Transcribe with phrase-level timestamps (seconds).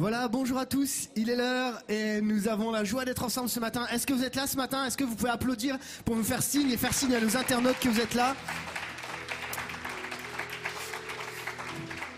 [0.00, 3.60] Voilà, bonjour à tous, il est l'heure et nous avons la joie d'être ensemble ce
[3.60, 3.86] matin.
[3.92, 4.86] Est-ce que vous êtes là ce matin?
[4.86, 5.76] Est-ce que vous pouvez applaudir
[6.06, 8.34] pour nous faire signe et faire signe à nos internautes que vous êtes là?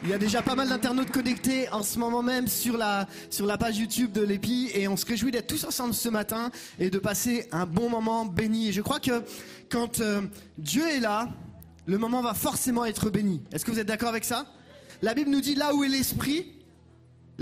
[0.04, 3.46] Il y a déjà pas mal d'internautes connectés en ce moment même sur la, sur
[3.46, 6.88] la page YouTube de l'EPI et on se réjouit d'être tous ensemble ce matin et
[6.88, 8.68] de passer un bon moment béni.
[8.68, 9.24] Et je crois que
[9.68, 10.22] quand euh,
[10.56, 11.30] Dieu est là,
[11.86, 13.42] le moment va forcément être béni.
[13.50, 14.46] Est-ce que vous êtes d'accord avec ça?
[15.02, 16.61] La Bible nous dit là où est l'esprit,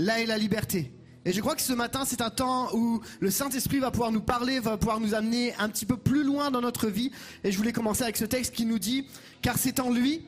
[0.01, 0.91] là est la liberté.
[1.23, 4.21] Et je crois que ce matin, c'est un temps où le Saint-Esprit va pouvoir nous
[4.21, 7.11] parler, va pouvoir nous amener un petit peu plus loin dans notre vie.
[7.43, 9.05] Et je voulais commencer avec ce texte qui nous dit,
[9.41, 10.25] car c'est en lui,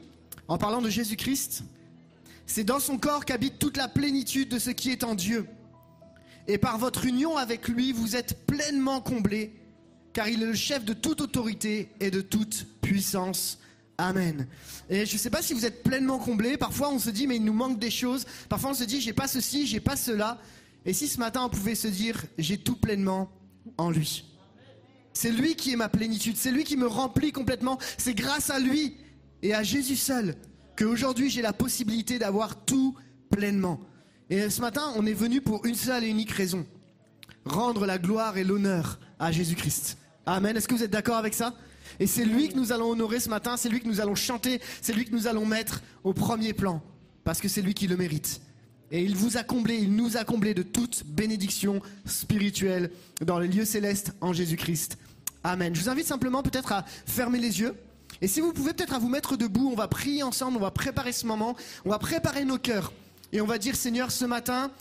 [0.47, 1.63] en parlant de Jésus-Christ,
[2.45, 5.47] c'est dans son corps qu'habite toute la plénitude de ce qui est en Dieu.
[6.47, 9.55] Et par votre union avec lui, vous êtes pleinement comblés,
[10.11, 13.57] car il est le chef de toute autorité et de toute puissance.
[13.97, 14.47] Amen.
[14.89, 16.57] Et je ne sais pas si vous êtes pleinement comblés.
[16.57, 18.25] Parfois, on se dit, mais il nous manque des choses.
[18.49, 20.39] Parfois, on se dit, j'ai pas ceci, j'ai pas cela.
[20.85, 23.29] Et si ce matin, on pouvait se dire, j'ai tout pleinement
[23.77, 24.25] en lui.
[25.13, 26.37] C'est lui qui est ma plénitude.
[26.37, 27.77] C'est lui qui me remplit complètement.
[27.97, 28.97] C'est grâce à lui
[29.41, 30.35] et à Jésus seul
[30.75, 32.95] qu'aujourd'hui j'ai la possibilité d'avoir tout
[33.29, 33.79] pleinement.
[34.29, 36.65] Et ce matin, on est venu pour une seule et unique raison.
[37.45, 39.97] Rendre la gloire et l'honneur à Jésus-Christ.
[40.25, 40.57] Amen.
[40.57, 41.53] Est-ce que vous êtes d'accord avec ça?
[41.99, 44.61] Et c'est lui que nous allons honorer ce matin, c'est lui que nous allons chanter,
[44.81, 46.81] c'est lui que nous allons mettre au premier plan.
[47.23, 48.41] Parce que c'est lui qui le mérite.
[48.91, 53.47] Et il vous a comblé, il nous a comblé de toute bénédiction spirituelle dans les
[53.47, 54.97] lieux célestes en Jésus-Christ.
[55.43, 55.73] Amen.
[55.73, 57.75] Je vous invite simplement peut-être à fermer les yeux.
[58.21, 60.71] Et si vous pouvez peut-être à vous mettre debout, on va prier ensemble, on va
[60.71, 61.55] préparer ce moment,
[61.85, 62.93] on va préparer nos cœurs.
[63.31, 64.71] Et on va dire, Seigneur, ce matin,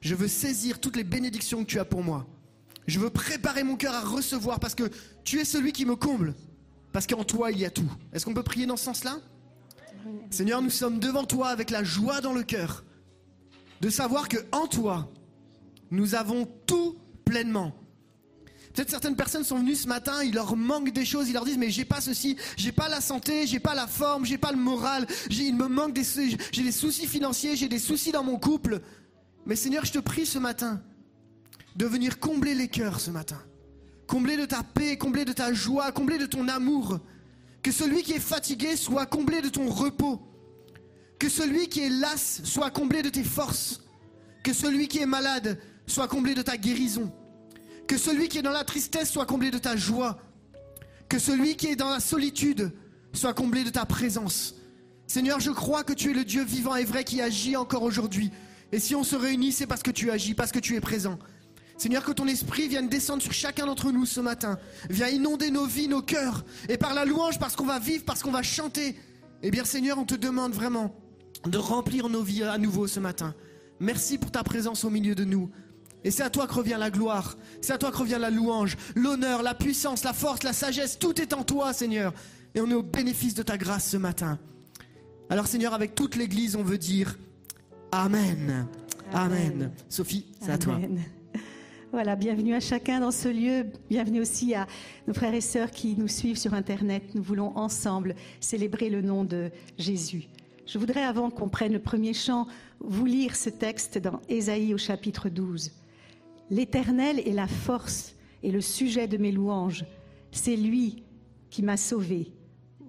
[0.00, 2.26] je veux saisir toutes les bénédictions que tu as pour moi.
[2.86, 4.90] Je veux préparer mon cœur à recevoir parce que
[5.24, 6.34] tu es celui qui me comble.
[6.92, 7.90] Parce qu'en toi, il y a tout.
[8.12, 9.18] Est-ce qu'on peut prier dans ce sens-là?
[10.30, 12.84] Seigneur, nous sommes devant toi avec la joie dans le cœur
[13.80, 15.10] de savoir que en toi,
[15.90, 17.74] nous avons tout pleinement.
[18.72, 21.56] Peut-être certaines personnes sont venues ce matin, il leur manque des choses, ils leur disent
[21.56, 24.58] mais j'ai pas ceci, j'ai pas la santé, j'ai pas la forme, j'ai pas le
[24.58, 26.04] moral, il me manque des
[26.52, 28.80] j'ai des soucis financiers, j'ai des soucis dans mon couple.
[29.46, 30.82] Mais Seigneur, je te prie ce matin
[31.76, 33.38] de venir combler les cœurs ce matin.
[34.06, 37.00] Combler de ta paix, combler de ta joie, combler de ton amour.
[37.62, 40.20] Que celui qui est fatigué soit comblé de ton repos.
[41.18, 43.82] Que celui qui est las soit comblé de tes forces.
[44.44, 47.12] Que celui qui est malade soit comblé de ta guérison.
[47.88, 50.18] Que celui qui est dans la tristesse soit comblé de ta joie.
[51.08, 52.72] Que celui qui est dans la solitude
[53.12, 54.54] soit comblé de ta présence.
[55.06, 58.30] Seigneur, je crois que tu es le Dieu vivant et vrai qui agit encore aujourd'hui.
[58.72, 61.18] Et si on se réunit, c'est parce que tu agis, parce que tu es présent.
[61.78, 64.58] Seigneur, que ton esprit vienne descendre sur chacun d'entre nous ce matin.
[64.88, 66.44] Viens inonder nos vies, nos cœurs.
[66.68, 68.96] Et par la louange, parce qu'on va vivre, parce qu'on va chanter.
[69.42, 70.94] Eh bien, Seigneur, on te demande vraiment
[71.44, 73.34] de remplir nos vies à nouveau ce matin.
[73.78, 75.50] Merci pour ta présence au milieu de nous.
[76.02, 78.76] Et c'est à toi que revient la gloire, c'est à toi que revient la louange,
[78.94, 82.14] l'honneur, la puissance, la force, la sagesse, tout est en toi, Seigneur.
[82.54, 84.38] Et on est au bénéfice de ta grâce ce matin.
[85.28, 87.18] Alors, Seigneur, avec toute l'Église, on veut dire
[87.90, 88.66] Amen.
[89.12, 89.72] Amen.
[89.88, 90.78] Sophie, c'est à toi.
[91.92, 93.66] Voilà, bienvenue à chacun dans ce lieu.
[93.88, 94.66] Bienvenue aussi à
[95.06, 97.14] nos frères et sœurs qui nous suivent sur Internet.
[97.14, 100.28] Nous voulons ensemble célébrer le nom de Jésus.
[100.66, 102.48] Je voudrais, avant qu'on prenne le premier chant,
[102.80, 105.70] vous lire ce texte dans Ésaïe au chapitre 12.
[106.50, 109.84] L'Éternel est la force et le sujet de mes louanges.
[110.32, 111.04] C'est lui
[111.50, 112.32] qui m'a sauvé.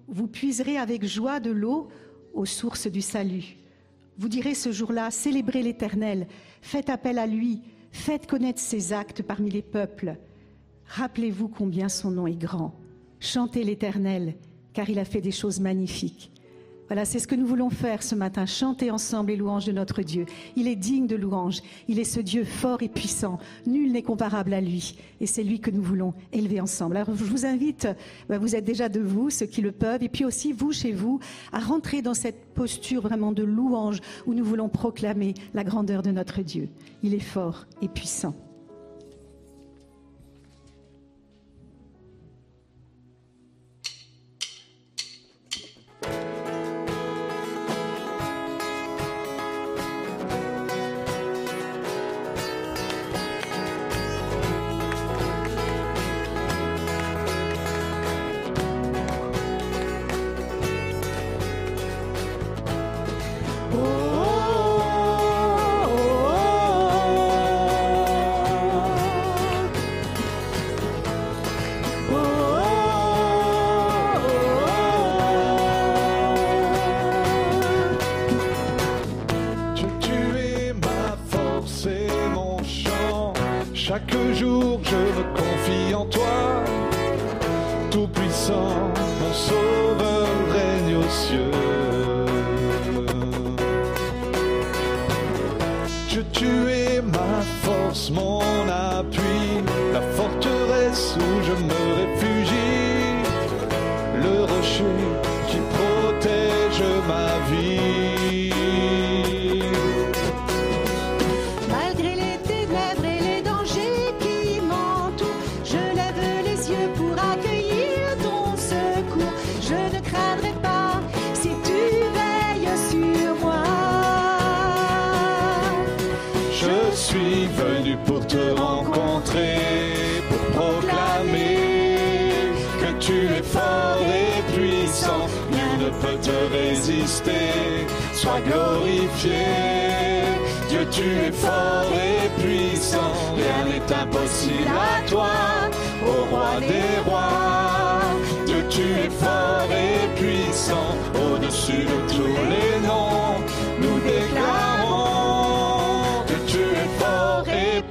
[0.08, 1.88] Vous puiserez avec joie de l'eau
[2.34, 3.58] aux sources du salut.
[4.18, 6.28] Vous direz ce jour-là, célébrez l'Éternel,
[6.62, 10.18] faites appel à lui, faites connaître ses actes parmi les peuples.
[10.86, 12.80] Rappelez-vous combien son nom est grand.
[13.20, 14.36] Chantez l'Éternel,
[14.74, 16.32] car il a fait des choses magnifiques.
[16.88, 20.02] Voilà, c'est ce que nous voulons faire ce matin, chanter ensemble les louanges de notre
[20.02, 20.26] Dieu.
[20.56, 24.54] Il est digne de louange, il est ce Dieu fort et puissant, nul n'est comparable
[24.54, 26.96] à lui, et c'est lui que nous voulons élever ensemble.
[26.96, 27.90] Alors je vous invite,
[28.30, 30.94] ben, vous êtes déjà de vous, ceux qui le peuvent, et puis aussi vous chez
[30.94, 31.20] vous,
[31.52, 36.12] à rentrer dans cette posture vraiment de louange où nous voulons proclamer la grandeur de
[36.12, 36.70] notre Dieu.
[37.04, 38.34] Il est fort et puissant.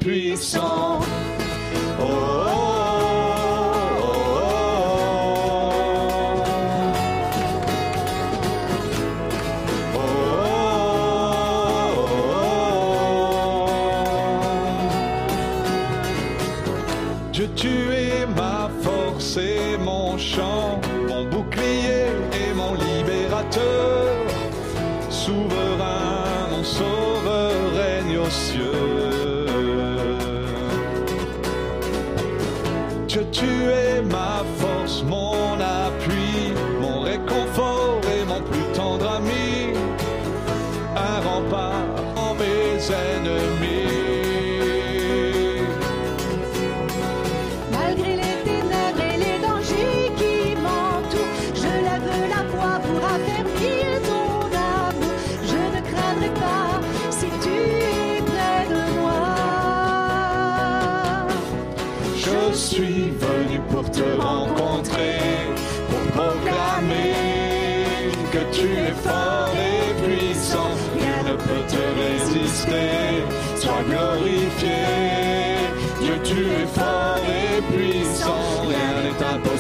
[0.01, 1.01] puissant.
[2.01, 2.36] Oh.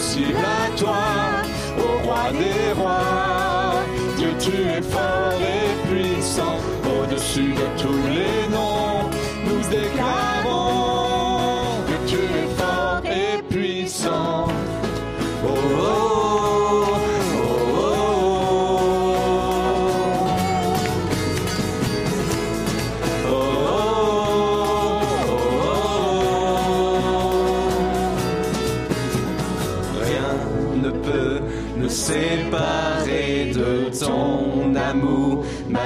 [0.06, 0.96] impossible à toi,
[1.78, 3.82] au roi des rois.
[4.16, 9.10] Dieu, tu es fort et puissant, au-dessus de tous les noms,
[9.46, 10.25] nous déclarons.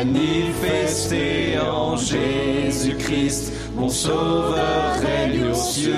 [0.04, 5.94] manifesté en Jésus-Christ, mon Sauveur règne aux cieux.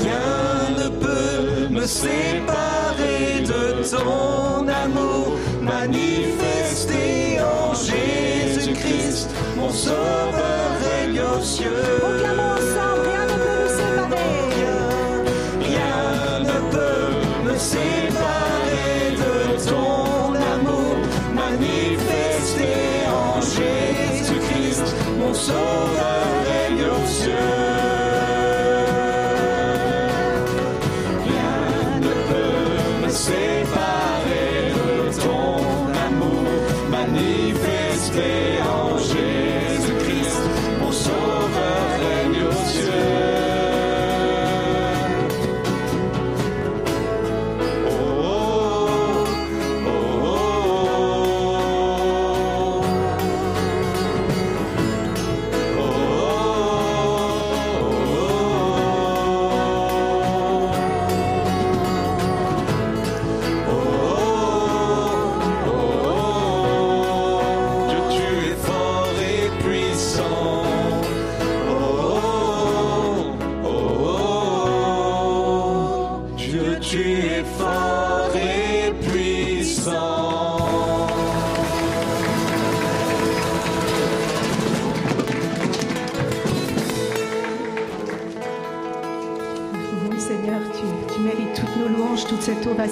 [0.00, 3.62] Rien ne peut me séparer de
[3.94, 12.61] ton amour, manifesté en Jésus-Christ, mon Sauveur règne aux cieux.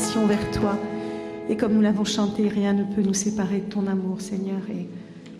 [0.00, 0.78] vers toi.
[1.50, 4.60] Et comme nous l'avons chanté, rien ne peut nous séparer de ton amour, Seigneur.
[4.70, 4.88] Et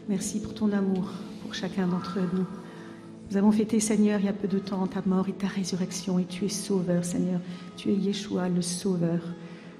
[0.08, 1.08] merci pour ton amour
[1.42, 2.44] pour chacun d'entre nous.
[3.30, 6.18] Nous avons fêté, Seigneur, il y a peu de temps, ta mort et ta résurrection.
[6.18, 7.40] Et tu es sauveur, Seigneur.
[7.76, 9.20] Tu es Yeshua, le sauveur.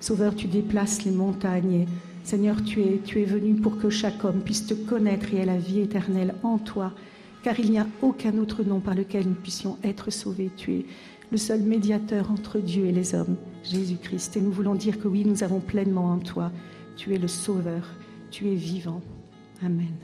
[0.00, 1.72] Sauveur, tu déplaces les montagnes.
[1.72, 1.86] Et
[2.24, 5.46] Seigneur, tu es, tu es venu pour que chaque homme puisse te connaître et ait
[5.46, 6.92] la vie éternelle en toi.
[7.42, 10.50] Car il n'y a aucun autre nom par lequel nous puissions être sauvés.
[10.56, 10.86] Tu es,
[11.30, 14.36] le seul médiateur entre Dieu et les hommes, Jésus-Christ.
[14.36, 16.50] Et nous voulons dire que oui, nous avons pleinement en toi.
[16.96, 17.86] Tu es le sauveur,
[18.30, 19.00] tu es vivant.
[19.64, 19.94] Amen.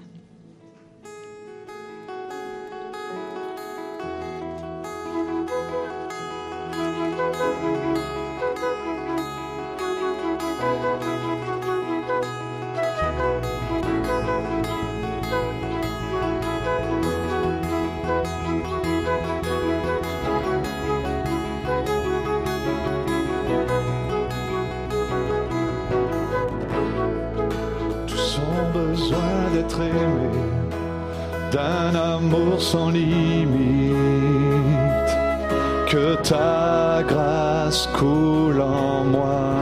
[29.56, 30.42] D'être aimés
[31.50, 33.96] d'un amour sans limite.
[35.90, 39.54] Que ta grâce coule en moi.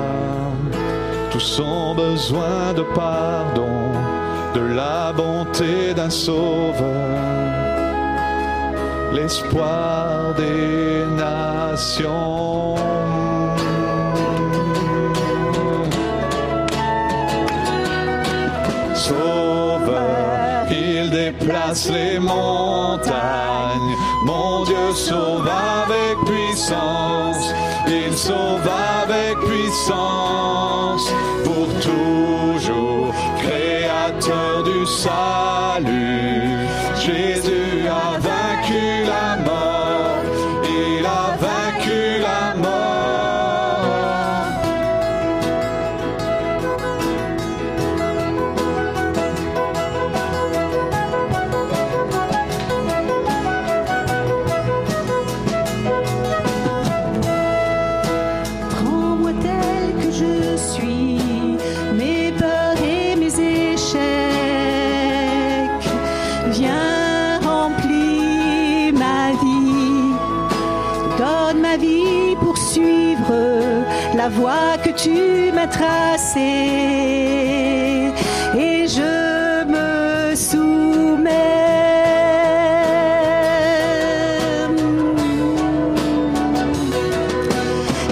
[1.31, 3.77] Tous ont besoin de pardon,
[4.55, 7.21] de la bonté d'un sauveur.
[9.13, 12.75] L'espoir des nations.
[21.45, 23.97] Déplace les montagnes.
[24.25, 27.53] Mon Dieu sauve avec puissance.
[27.87, 28.69] Il sauve
[29.03, 31.13] avec puissance
[31.45, 33.15] pour toujours.
[33.39, 36.04] Créateur du salut,
[76.37, 78.13] Et
[78.89, 81.31] je me soumets.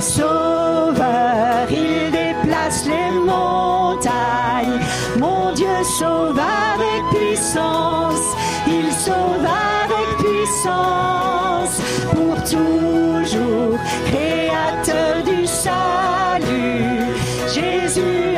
[0.00, 4.80] Sauveur, il déplace les montagnes.
[5.18, 5.66] Mon Dieu
[5.98, 8.36] sauve avec puissance.
[8.66, 11.80] Il sauve avec puissance
[12.12, 13.78] pour toujours.
[14.06, 16.11] Créateur du salut,
[17.54, 18.31] Jésus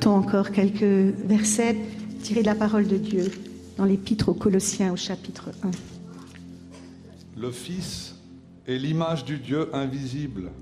[0.00, 1.76] Écoutons encore quelques versets
[2.22, 3.30] tirés de la parole de Dieu
[3.76, 5.70] dans l'Épître aux Colossiens au chapitre 1.
[7.38, 8.14] Le Fils
[8.66, 10.52] est l'image du Dieu invisible,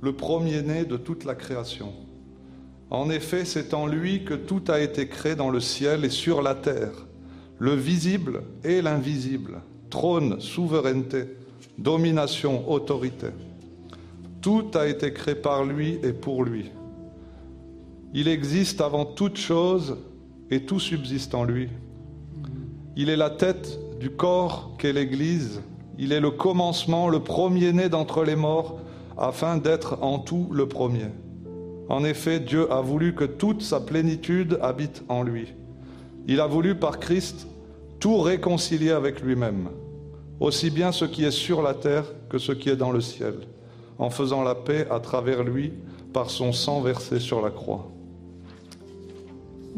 [0.00, 1.92] le premier-né de toute la création.
[2.90, 6.42] En effet, c'est en lui que tout a été créé dans le ciel et sur
[6.42, 7.06] la terre,
[7.60, 9.60] le visible et l'invisible,
[9.90, 11.36] trône, souveraineté,
[11.78, 13.28] domination, autorité.
[14.40, 16.72] Tout a été créé par lui et pour lui.
[18.14, 19.96] Il existe avant toute chose
[20.50, 21.70] et tout subsiste en lui.
[22.94, 25.62] Il est la tête du corps qu'est l'Église.
[25.98, 28.78] Il est le commencement, le premier-né d'entre les morts,
[29.16, 31.06] afin d'être en tout le premier.
[31.88, 35.54] En effet, Dieu a voulu que toute sa plénitude habite en lui.
[36.26, 37.46] Il a voulu par Christ
[37.98, 39.68] tout réconcilier avec lui-même,
[40.38, 43.34] aussi bien ce qui est sur la terre que ce qui est dans le ciel,
[43.98, 45.72] en faisant la paix à travers lui
[46.12, 47.91] par son sang versé sur la croix.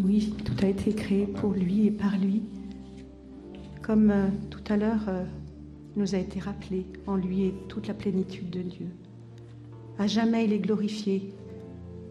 [0.02, 2.42] Oui, tout a été créé pour lui et par lui.
[3.82, 5.24] Comme euh, tout à l'heure euh,
[5.96, 8.86] nous a été rappelé, en lui est toute la plénitude de Dieu.
[9.98, 11.32] À jamais il est glorifié,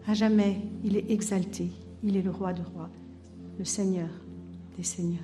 [0.06, 1.70] à jamais il est exalté,
[2.02, 2.90] il est le roi de rois,
[3.58, 4.08] le Seigneur
[4.76, 5.20] des seigneurs.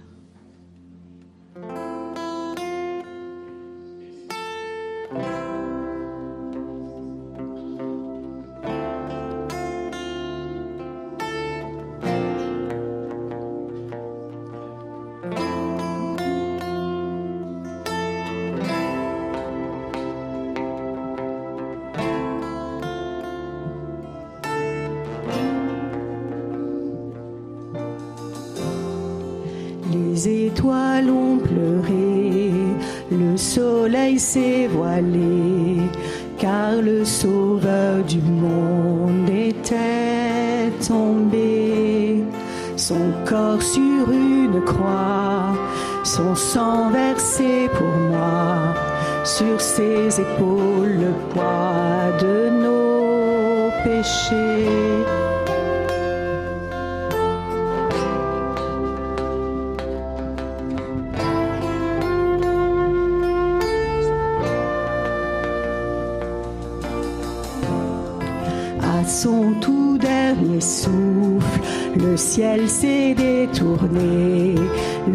[34.21, 35.81] S'est voilé,
[36.37, 42.23] car le sauveur du monde était tombé.
[42.77, 45.55] Son corps sur une croix,
[46.05, 48.59] son sang versé pour moi,
[49.25, 55.00] sur ses épaules le poids de nos péchés.
[72.31, 74.55] Ciel s'est détourné.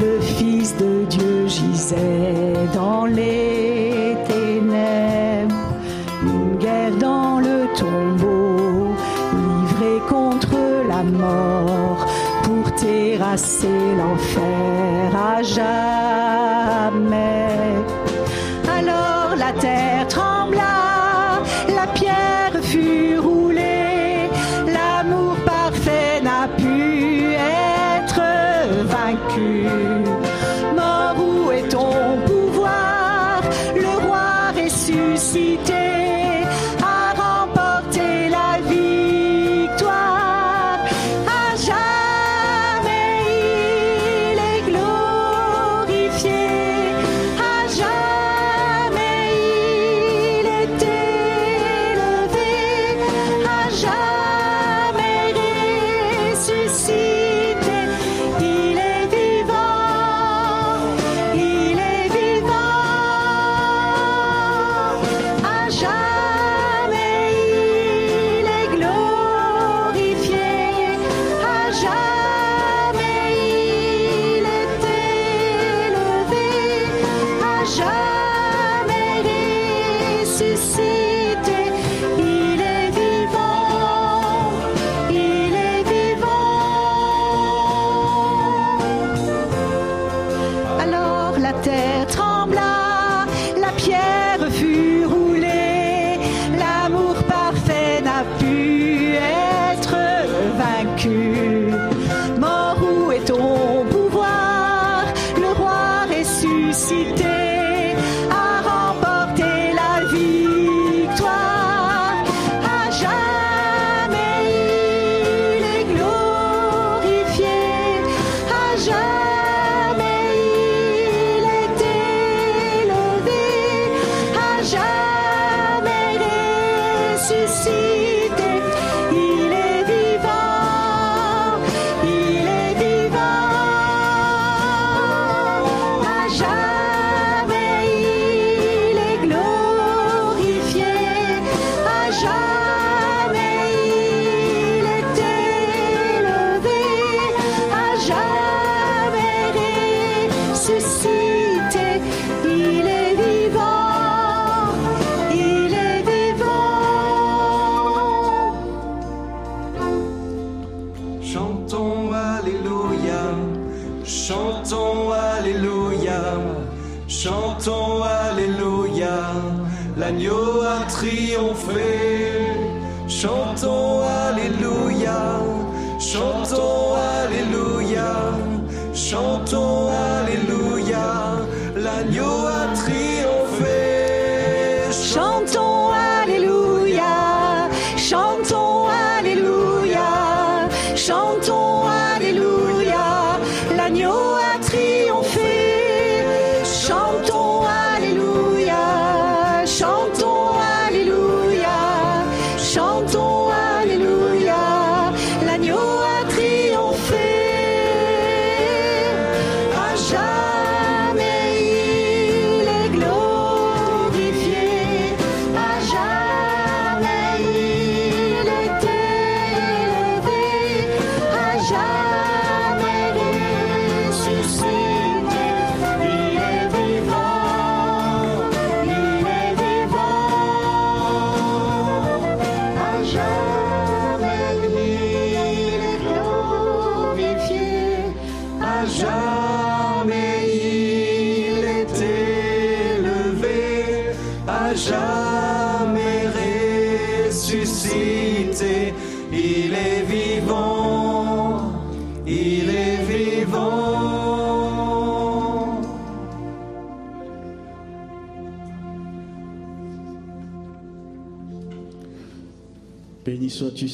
[0.03, 5.71] Le Fils de Dieu gisait dans les ténèbres.
[6.31, 8.89] Une guerre dans le tombeau,
[9.45, 10.57] livrée contre
[10.91, 12.05] la mort,
[12.43, 14.54] pour terrasser l'enfer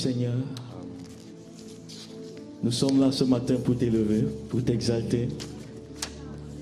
[0.01, 0.33] Seigneur.
[2.63, 5.27] Nous sommes là ce matin pour t'élever, pour t'exalter,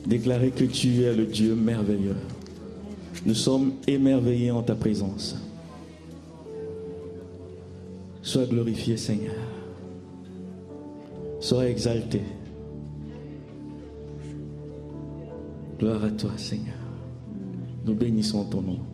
[0.06, 2.18] déclarer que tu es le Dieu merveilleux.
[3.26, 5.38] Nous sommes émerveillés en ta présence.
[8.22, 9.36] Sois glorifié Seigneur.
[11.40, 12.22] Sois exalté.
[15.80, 16.76] Gloire à toi Seigneur.
[17.86, 18.89] Nous bénissons ton nom.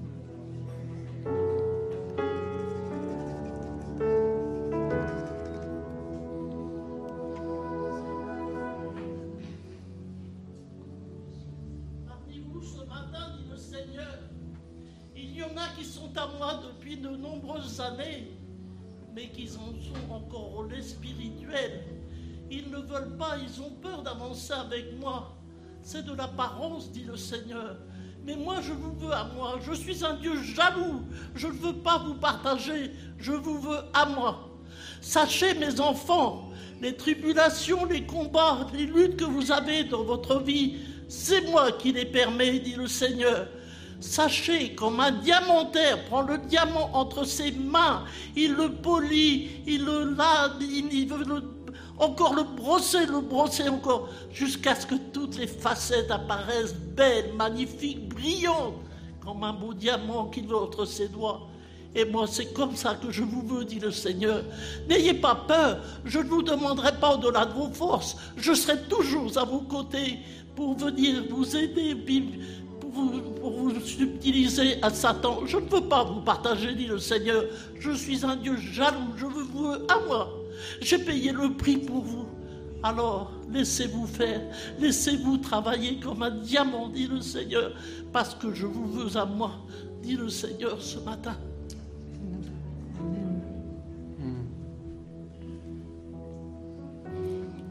[26.01, 27.77] De l'apparence, dit le Seigneur.
[28.25, 29.55] Mais moi, je vous veux à moi.
[29.65, 31.03] Je suis un Dieu jaloux.
[31.35, 32.91] Je ne veux pas vous partager.
[33.17, 34.49] Je vous veux à moi.
[34.99, 36.49] Sachez, mes enfants,
[36.81, 40.77] les tribulations, les combats, les luttes que vous avez dans votre vie,
[41.07, 43.47] c'est moi qui les permets, dit le Seigneur.
[44.01, 48.03] Sachez, comme un diamantaire prend le diamant entre ses mains,
[48.35, 51.54] il le polit, il le lave, il, il veut le-
[51.97, 58.09] encore le brosser, le brosser encore, jusqu'à ce que toutes les facettes apparaissent belles, magnifiques,
[58.09, 58.75] brillantes,
[59.23, 61.47] comme un beau diamant qu'il veut entre ses doigts.
[61.95, 64.43] Et moi, c'est comme ça que je vous veux, dit le Seigneur.
[64.89, 68.17] N'ayez pas peur, je ne vous demanderai pas au-delà de vos forces.
[68.35, 70.19] Je serai toujours à vos côtés
[70.55, 71.95] pour venir vous aider,
[72.81, 75.45] pour vous, pour vous subtiliser à Satan.
[75.45, 77.45] Je ne veux pas vous partager, dit le Seigneur.
[77.79, 80.29] Je suis un Dieu jaloux, je veux vous à moi.
[80.81, 82.25] J'ai payé le prix pour vous.
[82.83, 84.41] Alors, laissez-vous faire,
[84.79, 87.71] laissez-vous travailler comme un diamant, dit le Seigneur,
[88.13, 89.53] parce que je vous veux à moi,
[90.03, 91.35] dit le Seigneur ce matin.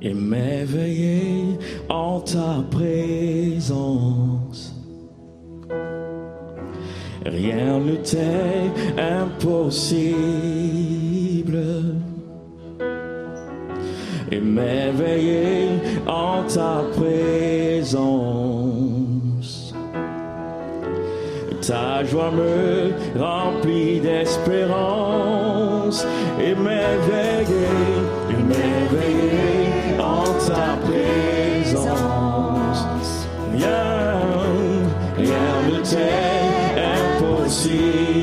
[0.00, 1.56] Émerveillé
[1.88, 4.74] en ta présence.
[7.24, 8.70] Rien ne t'est
[9.00, 10.04] impossible.
[14.36, 15.68] Émerveillé
[16.08, 18.02] en ta présence.
[21.64, 25.24] Ta joie me remplit d'espérance.
[26.40, 27.68] Émerveillé,
[28.28, 31.92] émerveillé en ta présence.
[33.52, 34.18] Rien,
[35.16, 38.13] rien ne t'est impossible.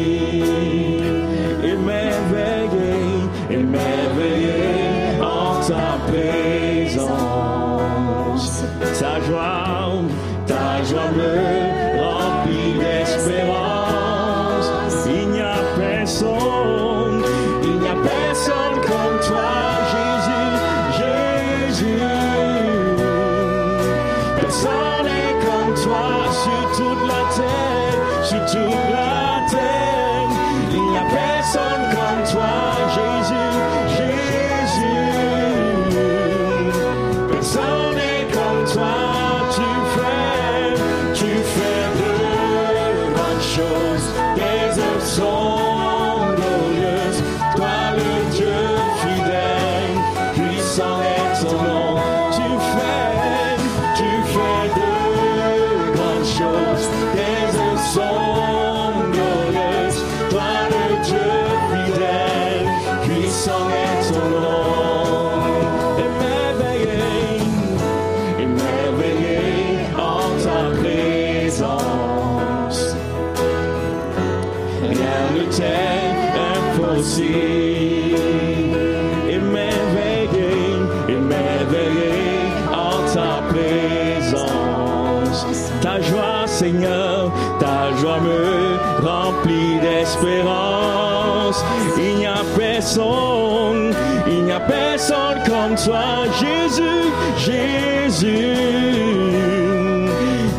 [95.85, 98.55] Toi, Jésus, Jésus.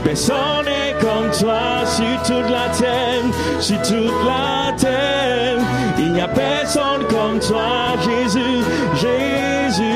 [0.04, 3.24] Personne n'est comme toi sur toute la terre,
[3.60, 5.58] sur toute la terre.
[5.98, 8.62] Il n'y a personne comme toi, Jésus,
[8.94, 9.92] Jésus.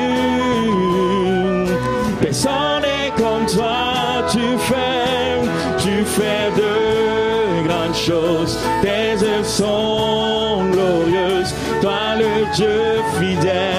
[2.20, 5.40] Personne n'est comme toi, tu fais,
[5.78, 8.58] tu fais de grandes choses.
[8.82, 11.54] Tes œuvres sont glorieuses.
[11.82, 12.80] Toi, le Dieu
[13.18, 13.75] fidèle,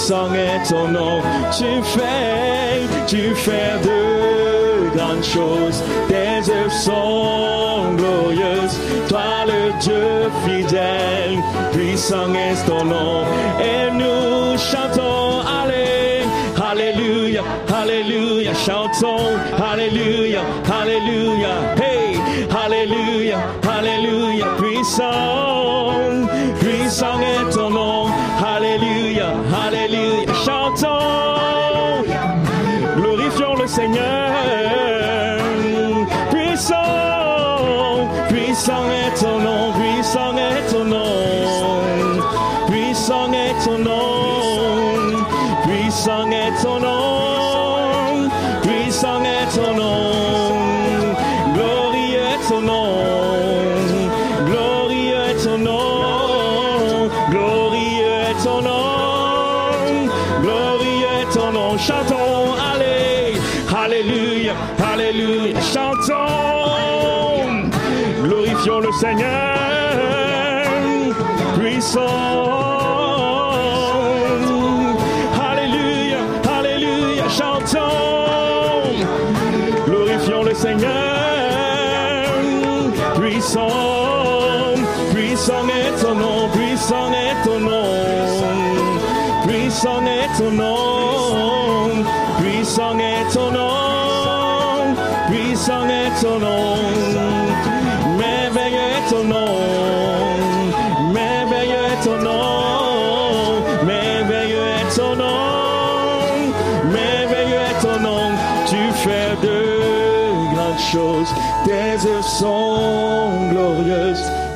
[0.00, 1.20] puissant est ton nom.
[1.52, 5.82] Tu fais, tu fais de grandes choses.
[6.08, 8.78] Tes œuvres sont glorieuses.
[9.08, 11.38] Toi, le Dieu fidèle,
[11.72, 13.24] puissant est ton nom.
[13.60, 16.24] Et nous chantons, allez,
[16.70, 17.42] alléluia,
[17.82, 19.36] alléluia, chantons,
[19.72, 20.40] alléluia,
[20.80, 22.18] alléluia, hey,
[22.64, 23.38] alléluia,
[23.78, 25.92] alléluia, puissant,
[26.58, 27.79] puissant est ton nom,
[30.44, 32.04] chantons,
[32.96, 34.19] glorifions le Seigneur,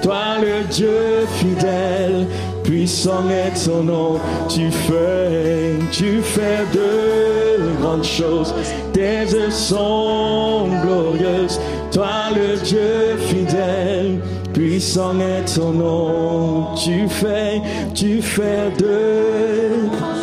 [0.03, 2.27] toi le Dieu fidèle,
[2.63, 8.55] puissant est ton nom, tu fais, tu fais de grandes choses,
[8.93, 11.59] tes œuvres sont glorieuses,
[11.91, 14.21] toi le Dieu fidèle,
[14.53, 17.61] puissant est ton nom, tu fais,
[17.95, 20.14] tu fais de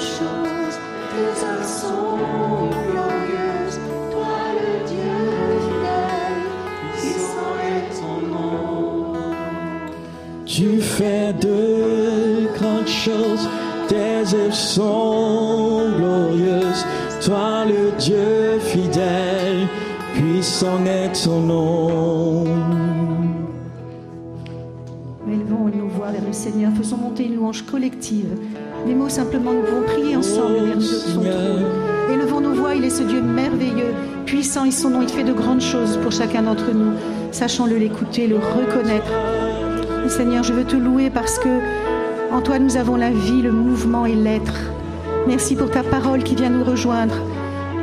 [13.06, 13.50] choses,
[13.88, 16.86] tes œuvres sont glorieuses.
[17.26, 19.68] Toi, le Dieu fidèle,
[20.14, 22.44] puissant est ton nom.
[25.28, 28.30] Élevons nos voix vers le Seigneur, faisons monter une louange collective.
[28.86, 31.66] Des mots simplement, nous pouvons prier ensemble Oh, vers son trône.
[32.14, 33.94] Élevons nos voix, il est ce Dieu merveilleux,
[34.26, 36.94] puissant et son nom, il fait de grandes choses pour chacun d'entre nous.
[37.32, 39.12] Sachons-le l'écouter, le reconnaître.
[40.10, 41.50] Seigneur, je veux te louer parce que
[42.32, 44.54] en toi nous avons la vie, le mouvement et l'être.
[45.28, 47.16] Merci pour ta parole qui vient nous rejoindre.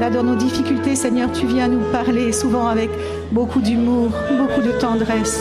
[0.01, 2.91] Là, dans nos difficultés, Seigneur, tu viens nous parler souvent avec
[3.33, 5.41] beaucoup d'humour, beaucoup de tendresse.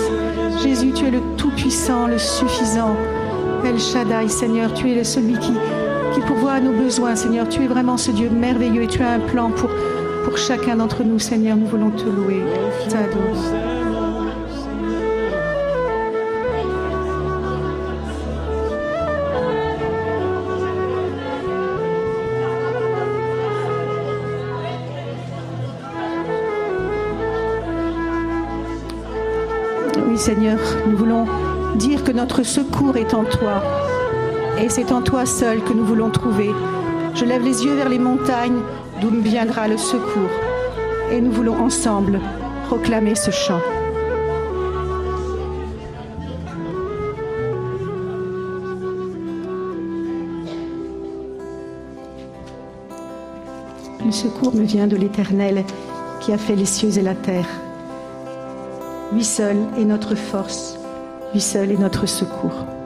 [0.64, 2.96] Jésus, tu es le Tout-Puissant, le Suffisant.
[3.64, 5.54] El Shaddai, Seigneur, tu es celui qui,
[6.14, 7.48] qui pourvoit à nos besoins, Seigneur.
[7.48, 9.70] Tu es vraiment ce Dieu merveilleux et tu as un plan pour,
[10.38, 11.56] chacun d'entre nous, Seigneur.
[11.56, 12.42] Nous voulons te louer.
[30.28, 31.26] Seigneur, nous voulons
[31.76, 33.64] dire que notre secours est en toi.
[34.62, 36.52] Et c'est en toi seul que nous voulons trouver.
[37.16, 38.60] Je lève les yeux vers les montagnes
[39.00, 40.30] d'où me viendra le secours.
[41.14, 42.20] Et nous voulons ensemble
[42.66, 43.62] proclamer ce chant.
[54.06, 55.64] Le secours me vient de l'Éternel
[56.20, 57.48] qui a fait les cieux et la terre.
[59.14, 60.78] Lui seul est notre force,
[61.34, 62.77] lui seul est notre secours.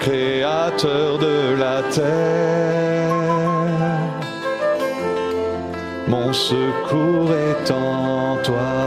[0.00, 3.14] créateur de la terre,
[6.08, 8.79] mon secours est en toi.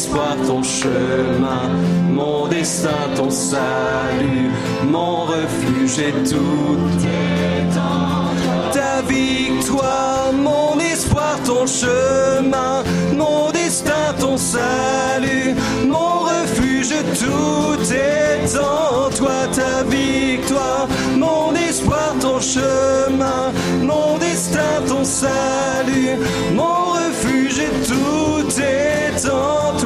[0.00, 1.68] espoir, ton chemin,
[2.10, 4.50] mon destin, ton salut,
[4.88, 6.78] mon refuge et tout.
[8.72, 12.82] Ta victoire, mon espoir, ton chemin,
[13.14, 15.54] mon destin, ton salut,
[15.86, 25.04] mon refuge, tout est en toi, ta victoire, mon espoir, ton chemin, mon destin, ton
[25.04, 26.16] salut,
[26.54, 29.79] mon refuge, tout est en toi.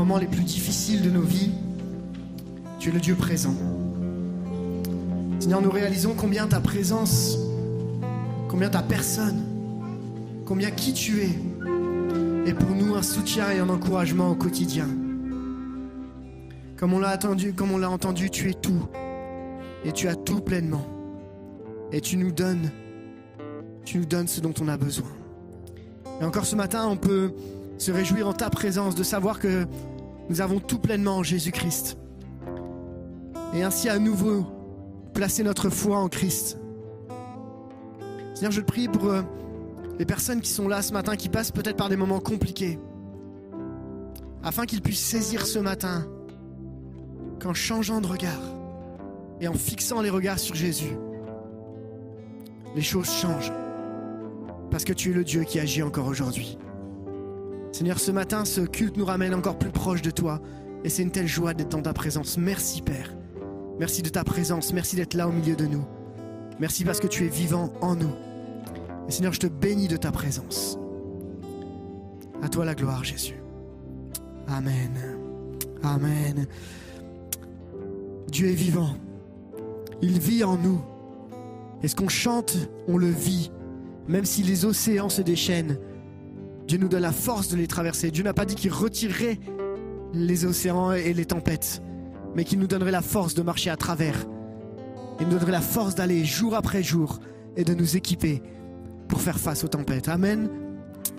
[0.00, 1.50] Moments les plus difficiles de nos vies,
[2.78, 3.52] tu es le Dieu présent.
[5.38, 7.36] Seigneur, nous réalisons combien ta présence,
[8.48, 9.44] combien ta personne,
[10.46, 14.88] combien qui tu es, est pour nous un soutien et un encouragement au quotidien.
[16.78, 18.86] Comme on l'a entendu, comme on l'a entendu, tu es tout.
[19.84, 20.86] Et tu as tout pleinement.
[21.92, 22.70] Et tu nous donnes,
[23.84, 25.10] tu nous donnes ce dont on a besoin.
[26.22, 27.34] Et encore ce matin, on peut
[27.76, 29.66] se réjouir en ta présence de savoir que
[30.30, 31.98] nous avons tout pleinement en Jésus-Christ.
[33.52, 34.46] Et ainsi à nouveau
[35.12, 36.56] placer notre foi en Christ.
[38.34, 39.22] Seigneur, je te prie pour euh,
[39.98, 42.78] les personnes qui sont là ce matin, qui passent peut-être par des moments compliqués,
[44.44, 46.06] afin qu'ils puissent saisir ce matin
[47.42, 48.40] qu'en changeant de regard
[49.40, 50.96] et en fixant les regards sur Jésus,
[52.76, 53.52] les choses changent.
[54.70, 56.56] Parce que tu es le Dieu qui agit encore aujourd'hui.
[57.72, 60.40] Seigneur, ce matin, ce culte nous ramène encore plus proche de toi.
[60.84, 62.36] Et c'est une telle joie d'être dans ta présence.
[62.36, 63.14] Merci Père.
[63.78, 64.72] Merci de ta présence.
[64.72, 65.84] Merci d'être là au milieu de nous.
[66.58, 68.12] Merci parce que tu es vivant en nous.
[69.08, 70.78] Et Seigneur, je te bénis de ta présence.
[72.42, 73.36] À toi la gloire, Jésus.
[74.48, 74.92] Amen.
[75.82, 76.46] Amen.
[78.28, 78.94] Dieu est vivant.
[80.02, 80.80] Il vit en nous.
[81.82, 82.56] Et ce qu'on chante,
[82.88, 83.50] on le vit.
[84.08, 85.78] Même si les océans se déchaînent,
[86.70, 88.12] Dieu nous donne la force de les traverser.
[88.12, 89.40] Dieu n'a pas dit qu'il retirerait
[90.14, 91.82] les océans et les tempêtes,
[92.36, 94.14] mais qu'il nous donnerait la force de marcher à travers.
[95.18, 97.18] Il nous donnerait la force d'aller jour après jour
[97.56, 98.40] et de nous équiper
[99.08, 100.06] pour faire face aux tempêtes.
[100.06, 100.48] Amen.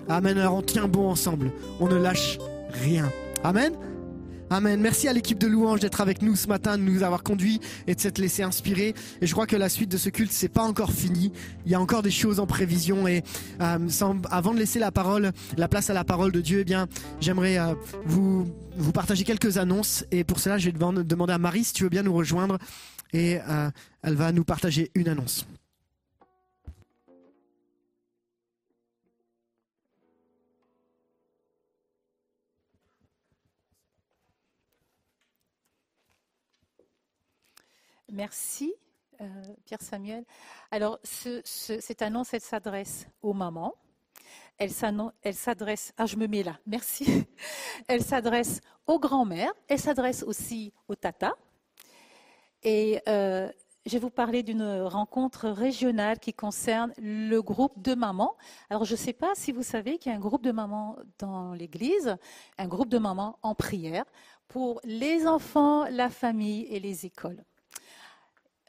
[0.08, 0.38] Amen.
[0.38, 1.52] Alors on tient bon ensemble.
[1.80, 2.38] On ne lâche
[2.70, 3.12] rien.
[3.44, 3.74] Amen.
[4.52, 4.82] Amen.
[4.82, 7.94] Merci à l'équipe de louange d'être avec nous ce matin, de nous avoir conduits et
[7.94, 8.94] de s'être laissé inspirer.
[9.22, 11.32] Et je crois que la suite de ce culte, c'est pas encore fini.
[11.64, 13.08] Il y a encore des choses en prévision.
[13.08, 13.22] Et
[13.62, 13.78] euh,
[14.30, 16.86] avant de laisser la parole, la place à la parole de Dieu, eh bien,
[17.18, 17.72] j'aimerais euh,
[18.04, 18.46] vous
[18.76, 20.04] vous partager quelques annonces.
[20.10, 22.58] Et pour cela, je vais demander à Marie si tu veux bien nous rejoindre.
[23.14, 23.70] Et euh,
[24.02, 25.46] elle va nous partager une annonce.
[38.12, 38.74] Merci,
[39.22, 39.24] euh,
[39.64, 40.26] Pierre Samuel.
[40.70, 43.74] Alors, cette annonce, elle s'adresse aux mamans.
[44.58, 47.24] Elle s'adresse, ah je me mets là, merci.
[47.88, 51.34] Elle s'adresse aux grands-mères, elle s'adresse aussi aux tatas.
[52.62, 53.50] Et euh,
[53.86, 58.36] je vais vous parler d'une rencontre régionale qui concerne le groupe de mamans.
[58.70, 60.96] Alors je ne sais pas si vous savez qu'il y a un groupe de mamans
[61.18, 62.16] dans l'église,
[62.58, 64.04] un groupe de mamans en prière
[64.46, 67.42] pour les enfants, la famille et les écoles.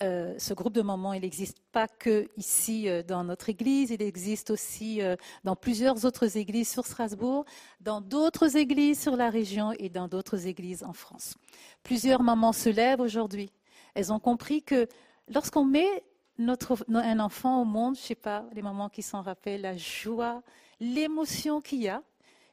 [0.01, 4.01] Euh, ce groupe de mamans, il n'existe pas que ici euh, dans notre église, il
[4.01, 7.45] existe aussi euh, dans plusieurs autres églises sur Strasbourg,
[7.79, 11.35] dans d'autres églises sur la région et dans d'autres églises en France.
[11.83, 13.51] Plusieurs mamans se lèvent aujourd'hui.
[13.93, 14.87] Elles ont compris que
[15.27, 16.03] lorsqu'on met
[16.39, 20.41] un enfant au monde, je ne sais pas, les mamans qui s'en rappellent, la joie,
[20.79, 22.01] l'émotion qu'il y a.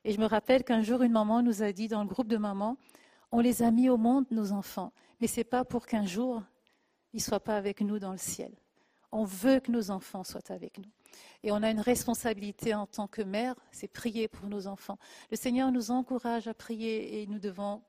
[0.05, 2.37] Et je me rappelle qu'un jour, une maman nous a dit dans le groupe de
[2.37, 2.77] mamans,
[3.33, 6.43] on les a mis au monde, nos enfants, mais ce n'est pas pour qu'un jour,
[7.13, 8.53] ils ne soient pas avec nous dans le ciel.
[9.13, 10.91] On veut que nos enfants soient avec nous.
[11.43, 14.99] Et on a une responsabilité en tant que mère, c'est prier pour nos enfants.
[15.31, 17.83] Le Seigneur nous encourage à prier et nous devons,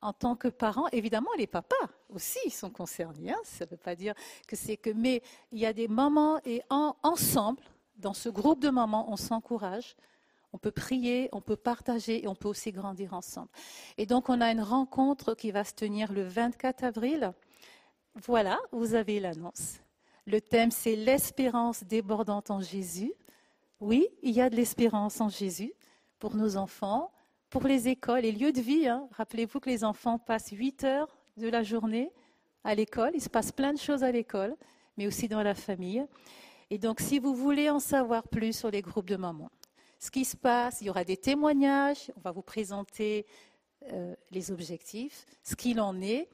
[0.00, 1.74] en tant que parents, évidemment, les papas
[2.08, 3.32] aussi sont concernés.
[3.32, 3.40] Hein.
[3.42, 4.14] ça ne veut pas dire
[4.46, 7.62] que c'est que, mais il y a des moments et ensemble,
[7.96, 9.96] dans ce groupe de mamans, on s'encourage.
[10.52, 13.48] On peut prier, on peut partager et on peut aussi grandir ensemble.
[13.98, 17.32] Et donc, on a une rencontre qui va se tenir le 24 avril
[18.14, 19.80] voilà, vous avez l'annonce.
[20.26, 23.12] Le thème, c'est l'espérance débordante en Jésus.
[23.80, 25.72] Oui, il y a de l'espérance en Jésus
[26.18, 27.12] pour nos enfants,
[27.48, 28.86] pour les écoles et lieux de vie.
[28.86, 29.08] Hein.
[29.12, 32.12] Rappelez-vous que les enfants passent 8 heures de la journée
[32.64, 33.12] à l'école.
[33.14, 34.54] Il se passe plein de choses à l'école,
[34.96, 36.04] mais aussi dans la famille.
[36.68, 39.50] Et donc, si vous voulez en savoir plus sur les groupes de mamans,
[39.98, 43.26] ce qui se passe, il y aura des témoignages, on va vous présenter
[43.92, 46.28] euh, les objectifs, ce qu'il en est.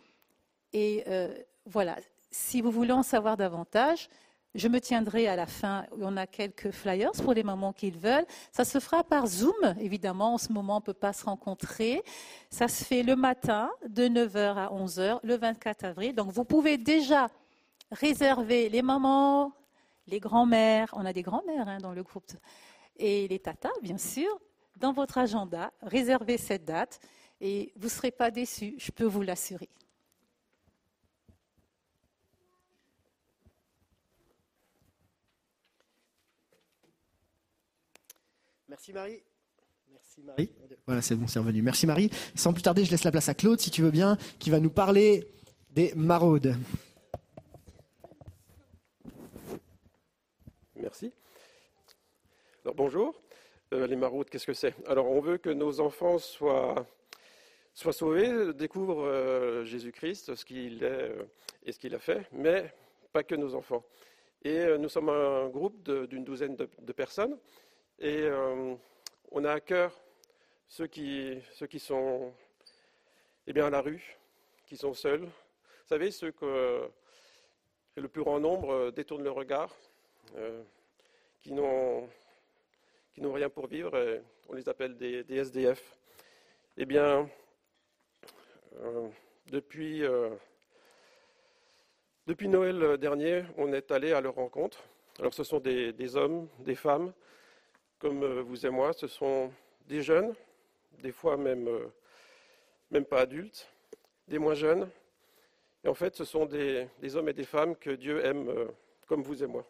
[0.72, 1.96] Et euh, voilà,
[2.30, 4.08] si vous voulez en savoir davantage,
[4.56, 5.84] je me tiendrai à la fin.
[6.00, 8.26] On a quelques flyers pour les mamans qui le veulent.
[8.52, 10.34] Ça se fera par Zoom, évidemment.
[10.34, 12.02] En ce moment, on ne peut pas se rencontrer.
[12.48, 16.14] Ça se fait le matin, de 9h à 11h, le 24 avril.
[16.14, 17.28] Donc, vous pouvez déjà
[17.92, 19.52] réserver les mamans,
[20.06, 20.88] les grands-mères.
[20.94, 22.32] On a des grands-mères hein, dans le groupe.
[22.96, 24.40] Et les tatas, bien sûr.
[24.76, 26.98] Dans votre agenda, réservez cette date.
[27.42, 29.68] Et vous ne serez pas déçus, je peux vous l'assurer.
[38.76, 39.22] Merci Marie.
[39.90, 40.50] Merci Marie.
[40.84, 41.62] Voilà, c'est bon, c'est revenu.
[41.62, 42.10] Merci Marie.
[42.34, 44.60] Sans plus tarder, je laisse la place à Claude, si tu veux bien, qui va
[44.60, 45.26] nous parler
[45.70, 46.54] des maraudes.
[50.74, 51.10] Merci.
[52.64, 53.18] Alors bonjour.
[53.72, 54.74] Euh, les maraudes, qu'est-ce que c'est?
[54.86, 56.86] Alors on veut que nos enfants soient,
[57.72, 61.24] soient sauvés, découvrent euh, Jésus-Christ, ce qu'il est euh,
[61.64, 62.74] et ce qu'il a fait, mais
[63.14, 63.86] pas que nos enfants.
[64.42, 67.36] Et nous sommes un groupe d'une douzaine de, de, personnes
[67.98, 68.28] et
[69.30, 69.92] on a à cœur
[70.68, 72.32] ceux qui, ceux qui sont
[73.46, 74.16] eh bien, à la rue,
[74.66, 75.22] qui sont seuls.
[75.22, 76.88] Vous savez, ceux que,
[77.94, 79.74] que le plus grand nombre détournent le regard,
[81.40, 82.08] qui n'ont
[83.16, 85.96] rien pour vivre, on les appelle des, SDF.
[86.76, 87.28] Eh bien,
[88.80, 89.08] euh,
[89.50, 90.30] depuis, euh,
[92.26, 94.82] depuis Noël dernier, on est allé à leur rencontre.
[95.18, 97.12] Alors ce sont des, hommes, des femmes,
[97.98, 99.52] comme euh, vous et moi, ce sont
[99.86, 100.34] des jeunes,
[101.02, 101.68] des fois même,
[102.90, 103.68] même pas adultes,
[104.28, 104.88] des moins jeunes.
[105.84, 108.52] Et en fait, ce sont des, hommes et des femmes que Dieu aime
[109.06, 109.64] comme vous et moi.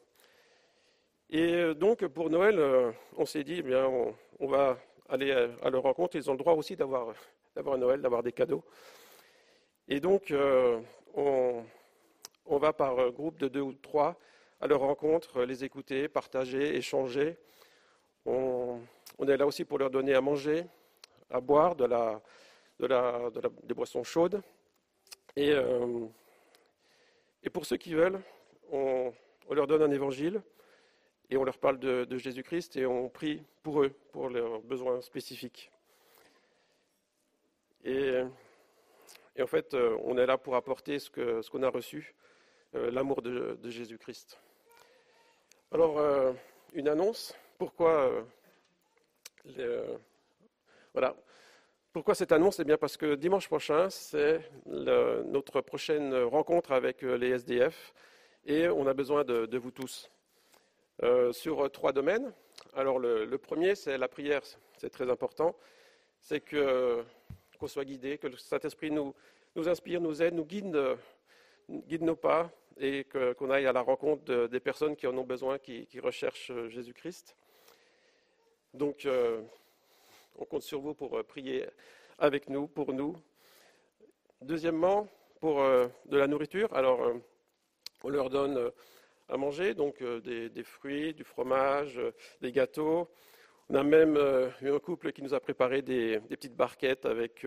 [1.30, 3.86] Et euh, donc, pour Noël, euh, on s'est dit, eh bien,
[4.38, 6.16] on, va aller à, leur rencontre.
[6.16, 7.14] Ils ont le droit aussi d'avoir,
[7.56, 8.64] un Noël, d'avoir des cadeaux.
[9.88, 10.80] Et donc, euh,
[11.14, 11.64] on,
[12.46, 14.16] va par groupe de deux ou trois
[14.60, 17.36] à leur rencontre, les écouter, partager, échanger.
[18.26, 18.80] On,
[19.28, 20.66] est là aussi pour leur donner à manger,
[21.30, 24.42] à boire, des boissons chaudes.
[25.36, 25.54] Et,
[27.42, 28.20] et pour ceux qui veulent,
[28.70, 29.12] on
[29.50, 30.42] leur donne un évangile
[31.30, 35.70] et on leur parle de, Jésus-Christ et on prie pour eux, pour leurs besoins spécifiques.
[37.84, 38.22] Et,
[39.40, 41.10] en fait, euh, on est là pour apporter ce
[41.50, 42.14] qu'on a reçu,
[42.74, 44.40] euh, l'amour de, Jésus-Christ.
[45.72, 46.32] Alors, euh,
[46.72, 47.34] une annonce.
[47.58, 48.24] Pourquoi,
[50.92, 51.16] voilà.
[51.92, 52.60] Pourquoi cette annonce?
[52.60, 57.94] Eh bien, parce que dimanche prochain, c'est notre prochaine rencontre avec les SDF
[58.44, 60.10] et on a besoin de vous tous.
[61.02, 62.32] Euh, sur trois domaines.
[62.72, 64.40] Alors le, premier, c'est la prière,
[64.78, 65.54] c'est très important.
[66.22, 67.04] C'est que
[67.58, 69.14] qu'on soit guidé, que le Saint-Esprit nous,
[69.56, 70.78] nous inspire, nous aide, nous guide,
[71.68, 73.04] guide nos pas et
[73.38, 77.36] qu'on aille à la rencontre des personnes qui en ont besoin, qui, recherchent Jésus-Christ.
[78.76, 79.42] Donc, euh,
[80.36, 81.66] on compte sur vous pour prier
[82.18, 83.16] avec nous, pour nous.
[84.42, 85.08] Deuxièmement,
[85.40, 86.72] pour euh, de la nourriture.
[86.74, 87.00] Alors,
[88.04, 88.70] on leur donne
[89.28, 93.08] à manger, donc euh, des, fruits, du fromage, euh, des gâteaux.
[93.68, 97.44] On a même euh, eu un couple qui nous a préparé des, petites barquettes avec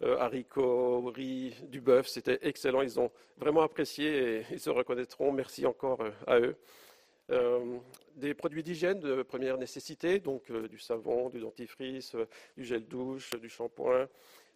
[0.00, 2.08] haricots, riz, du bœuf.
[2.08, 2.82] C'était excellent.
[2.82, 5.32] Ils ont vraiment apprécié et ils se reconnaîtront.
[5.32, 6.56] Merci encore à eux.
[7.28, 12.16] Des produits d'hygiène de première nécessité, donc du savon, du dentifrice,
[12.56, 14.08] du gel douche, du shampoing,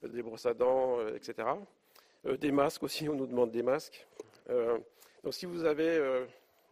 [0.02, 1.48] des brosses à dents, etc.
[2.24, 4.06] des masques aussi, on nous demande des masques.
[4.48, 6.26] donc si vous avez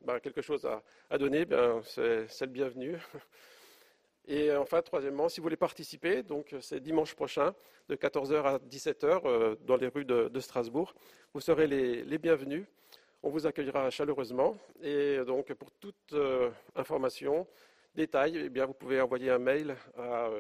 [0.05, 0.67] bah, quelque chose
[1.11, 2.97] à, donner, ben, c'est le bienvenu.
[4.29, 7.55] Et enfin, troisièmement, si vous voulez participer, donc c'est dimanche prochain,
[7.89, 10.95] de 14h à 17h, euh, dans les rues de, Strasbourg.
[11.33, 12.67] Vous serez les, bienvenus.
[13.23, 14.59] On vous accueillera chaleureusement.
[14.81, 17.49] Et donc, pour toute euh, information,
[17.95, 20.31] détail, eh bien, vous pouvez envoyer un mail à,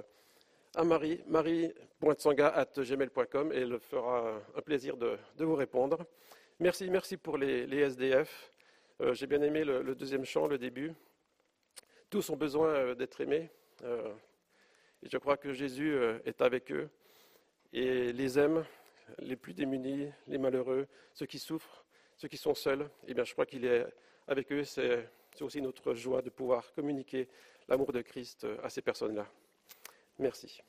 [0.85, 6.07] Marie, marie.tsanga.gmail.com et elle fera un plaisir de, vous répondre.
[6.61, 8.53] Merci, merci pour les, SDF.
[9.01, 10.95] Euh, j'ai bien aimé le, deuxième chant, le début.
[12.11, 13.51] Tous ont besoin euh, d'être aimés.
[15.03, 16.89] Et je crois que Jésus est avec eux
[17.72, 18.64] et les aime,
[19.18, 21.85] les plus démunis, les malheureux, ceux qui souffrent,
[22.19, 22.91] ceux qui sont seuls.
[23.07, 23.87] Eh bien, je crois qu'il est
[24.27, 24.64] avec eux.
[24.64, 25.09] C'est
[25.41, 27.29] aussi notre joie de pouvoir communiquer
[27.69, 29.27] l'amour de Christ à ces personnes-là.
[30.19, 30.61] Merci.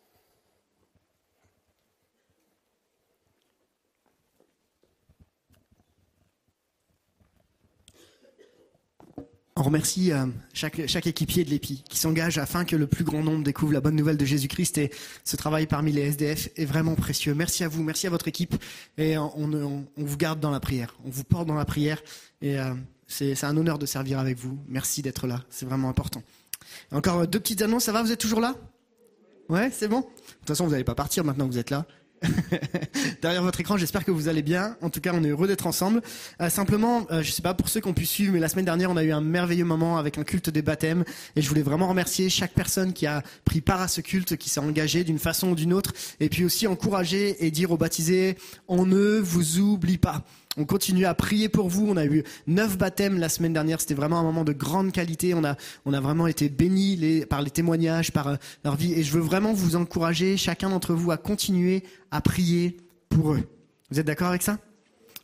[9.59, 13.21] On remercie euh, chaque, chaque équipier de l'EPI qui s'engage afin que le plus grand
[13.21, 14.89] nombre découvre la bonne nouvelle de Jésus-Christ et
[15.25, 17.33] ce travail parmi les SDF est vraiment précieux.
[17.35, 18.55] Merci à vous, merci à votre équipe
[18.97, 22.01] et on, vous garde dans la prière, on vous porte dans la prière
[22.41, 22.73] et euh,
[23.05, 24.57] c'est un honneur de servir avec vous.
[24.69, 26.23] Merci d'être là, c'est vraiment important.
[26.93, 28.55] Encore deux petites annonces, ça va, vous êtes toujours là?
[29.49, 29.99] Ouais, c'est bon?
[29.99, 31.85] De toute façon, vous n'allez pas partir maintenant que vous êtes là.
[33.21, 33.77] derrière votre écran.
[33.77, 34.75] J'espère que vous allez bien.
[34.81, 36.01] En tout cas, on est heureux d'être ensemble.
[36.41, 38.65] Euh, simplement, euh, je sais pas pour ceux qui ont pu suivre, mais la semaine
[38.65, 41.03] dernière, on a eu un merveilleux moment avec un culte des baptêmes,
[41.35, 44.49] et je voulais vraiment remercier chaque personne qui a pris part à ce culte, qui
[44.49, 48.37] s'est engagé d'une façon ou d'une autre, et puis aussi encourager et dire aux baptisés,
[48.67, 50.23] on ne vous oublie pas.
[50.59, 51.87] On continue à prier pour vous.
[51.87, 53.79] On a eu neuf baptêmes la semaine dernière.
[53.79, 55.33] C'était vraiment un moment de grande qualité.
[55.33, 55.55] On a,
[55.85, 58.35] vraiment été bénis par les témoignages, par euh,
[58.65, 58.93] leur vie.
[58.93, 62.75] Et je veux vraiment vous encourager, chacun d'entre vous, à continuer à prier
[63.07, 63.43] pour eux.
[63.89, 64.59] Vous êtes d'accord avec ça?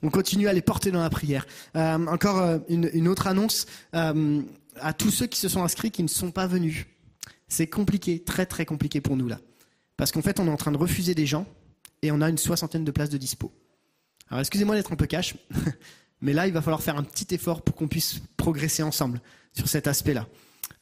[0.03, 1.45] On continue à les porter dans la prière.
[1.75, 6.07] Euh, encore euh, une, autre annonce à tous ceux qui se sont inscrits qui ne
[6.07, 6.86] sont pas venus.
[7.49, 9.39] C'est compliqué, très très compliqué pour nous là.
[9.97, 11.45] Parce qu'en fait, on est en train de refuser des gens
[12.01, 13.51] et on a une soixantaine de places de dispo.
[14.30, 15.36] Alors excusez-moi d'être un peu cash,
[16.21, 19.21] mais là il va falloir faire un petit effort pour qu'on puisse progresser ensemble
[19.53, 20.28] sur cet aspect-là.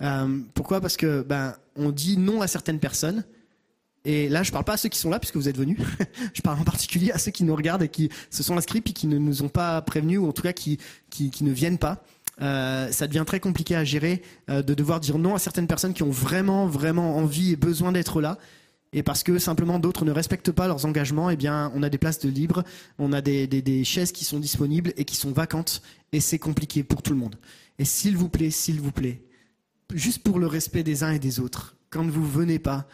[0.02, 0.82] Euh, pourquoi?
[0.82, 3.24] Parce que ben on dit non à certaines personnes.
[4.06, 5.78] Et là, je parle pas à ceux qui sont là puisque vous êtes venus.
[6.34, 8.94] je parle en particulier à ceux qui nous regardent et qui se sont inscrits puis
[8.94, 10.78] qui ne nous ont pas prévenus ou en tout cas qui
[11.10, 12.04] qui, qui ne viennent pas.
[12.41, 15.94] Euh, ça devient très compliqué à gérer euh, de devoir dire non à certaines personnes
[15.94, 18.39] qui ont vraiment vraiment envie et besoin d'être là
[18.94, 21.98] et parce que simplement d'autres ne respectent pas leurs engagements, eh bien, on a des
[21.98, 22.64] places de libre,
[23.00, 25.82] on a des, chaises qui sont disponibles et qui sont vacantes,
[26.12, 27.36] et c'est compliqué pour tout le monde.
[27.80, 29.24] Et s'il vous plaît, s'il vous plaît,
[29.94, 32.88] juste pour le respect des uns et des autres, quand vous venez pas,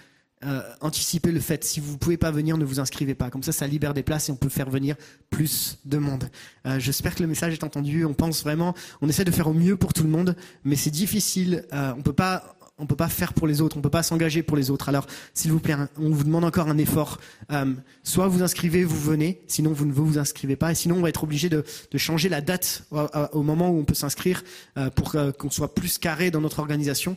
[0.45, 1.65] euh, anticipez le fait.
[1.65, 3.29] Si vous pouvez pas venir, ne vous inscrivez pas.
[3.29, 4.95] Comme ça, ça libère des places et on peut faire venir
[5.29, 6.29] plus de monde.
[6.65, 8.05] Euh, J'espère que le message est entendu.
[8.05, 10.91] On pense vraiment, on essaie de faire au mieux pour tout le monde, mais c'est
[10.91, 11.65] difficile.
[11.73, 14.43] Euh, on peut pas on peut pas faire pour les autres, on peut pas s'engager
[14.43, 14.89] pour les autres.
[14.89, 17.19] Alors, s'il vous plaît, on vous demande encore un effort.
[17.51, 17.73] Euh,
[18.03, 21.09] soit vous inscrivez, vous venez, sinon vous ne vous inscrivez pas, et sinon on va
[21.09, 21.63] être obligé de,
[21.95, 22.85] changer la date
[23.33, 24.43] au, moment où on peut s'inscrire
[24.77, 27.15] euh, pour euh, qu'on soit plus carré dans notre organisation.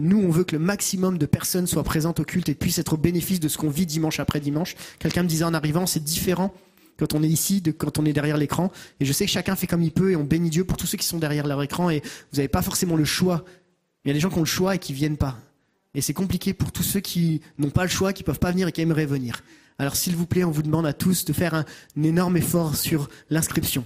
[0.00, 2.94] Nous, on veut que le maximum de personnes soient présentes au culte et puissent être
[2.94, 4.76] au bénéfice de ce qu'on vit dimanche après dimanche.
[4.98, 6.54] Quelqu'un me disait en arrivant, c'est différent
[6.98, 8.70] quand on est ici, de quand on est derrière l'écran.
[9.00, 10.86] Et je sais que chacun fait comme il peut et on bénit Dieu pour tous
[10.86, 13.44] ceux qui sont derrière leur écran et vous n'avez pas forcément le choix
[14.04, 15.38] il y a des gens qui ont le choix et qui viennent pas.
[15.94, 18.68] Et c'est compliqué pour tous ceux qui n'ont pas le choix, qui peuvent pas venir
[18.68, 19.42] et qui aimeraient venir.
[19.78, 21.64] Alors s'il vous plaît, on vous demande à tous de faire un,
[22.02, 23.84] énorme effort sur l'inscription.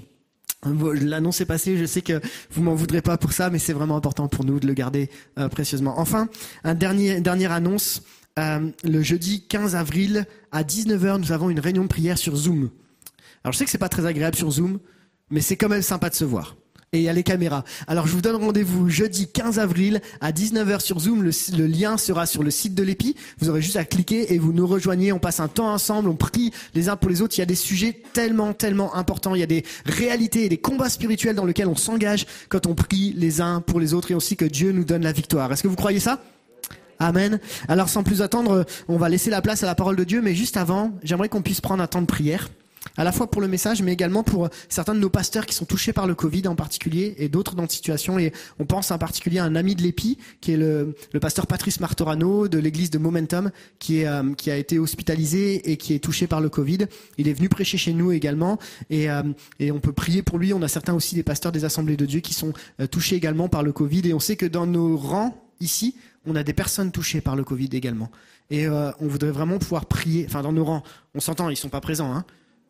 [0.64, 3.96] L'annonce est passée, je sais que vous m'en voudrez pas pour ça, mais c'est vraiment
[3.96, 5.08] important pour nous de le garder
[5.38, 6.00] euh, précieusement.
[6.00, 6.28] Enfin,
[6.64, 8.02] un dernier, dernière annonce.
[8.38, 12.70] Euh, le jeudi 15 avril à 19h, nous avons une réunion de prière sur Zoom.
[13.44, 14.78] Alors je sais que c'est pas très agréable sur Zoom,
[15.30, 16.56] mais c'est quand même sympa de se voir
[16.92, 17.64] et il y a les caméras.
[17.86, 21.22] Alors je vous donne rendez-vous jeudi 15 avril à 19h sur Zoom.
[21.22, 23.14] Le, lien sera sur le site de l'EPI.
[23.38, 25.12] Vous aurez juste à cliquer et vous nous rejoignez.
[25.12, 27.36] On passe un temps ensemble, on prie les uns pour les autres.
[27.36, 29.34] Il y a des sujets tellement, tellement importants.
[29.34, 32.74] Il y a des réalités et des combats spirituels dans lesquels on s'engage quand on
[32.74, 35.52] prie les uns pour les autres et aussi que Dieu nous donne la victoire.
[35.52, 36.22] Est-ce que vous croyez ça?
[37.00, 37.38] Amen.
[37.68, 40.34] Alors sans plus attendre, on va laisser la place à la parole de Dieu, mais
[40.34, 42.48] juste avant, j'aimerais qu'on puisse prendre un temps de prière
[42.96, 45.64] à la fois pour le message, mais également pour certains de nos pasteurs qui sont
[45.64, 48.18] touchés par le Covid en particulier, et d'autres dans cette situation.
[48.18, 51.46] Et on pense en particulier à un ami de l'EPI, qui est le, le pasteur
[51.46, 55.94] Patrice Martorano de l'église de Momentum, qui, est, euh, qui a été hospitalisé et qui
[55.94, 56.86] est touché par le Covid.
[57.18, 58.58] Il est venu prêcher chez nous également,
[58.90, 59.22] et, euh,
[59.58, 60.52] et on peut prier pour lui.
[60.52, 63.48] On a certains aussi des pasteurs des assemblées de Dieu qui sont euh, touchés également
[63.48, 66.92] par le Covid, et on sait que dans nos rangs ici, on a des personnes
[66.92, 68.10] touchées par le Covid également.
[68.50, 70.82] Et euh, on voudrait vraiment pouvoir prier, enfin dans nos rangs,
[71.14, 72.24] on s'entend, ils sont pas présents, hein,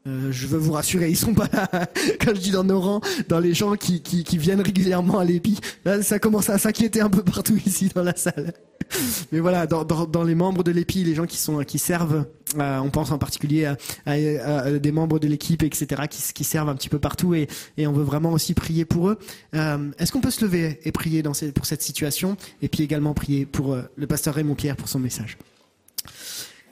[0.09, 1.69] euh, je veux vous rassurer, ils sont pas là.
[2.21, 4.01] Quand je dis dans nos rangs, dans les gens qui,
[4.39, 8.17] viennent régulièrement à l'épi, là, ça commence à s'inquiéter un peu partout ici dans la
[8.17, 8.55] salle.
[9.33, 12.25] Mais voilà, dans, les membres de l'épi, les gens qui servent,
[12.59, 13.71] euh, on pense en particulier
[14.07, 17.49] à, des membres de l'équipe, etc., qui, servent un petit peu partout, et,
[17.79, 19.19] on veut vraiment aussi prier pour eux.
[19.55, 23.45] Euh, Est-ce qu'on peut se lever et prier pour cette situation, et puis également prier
[23.45, 25.37] pour le pasteur Raymond Pierre pour son message?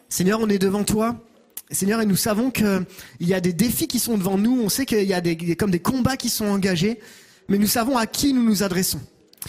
[0.08, 1.16] Seigneur, on est devant toi.
[1.70, 2.86] Seigneur, et nous savons qu'il
[3.20, 5.70] y a des défis qui sont devant nous, on sait qu'il y a des, comme
[5.70, 7.00] des combats qui sont engagés,
[7.48, 9.00] mais nous savons à qui nous nous adressons.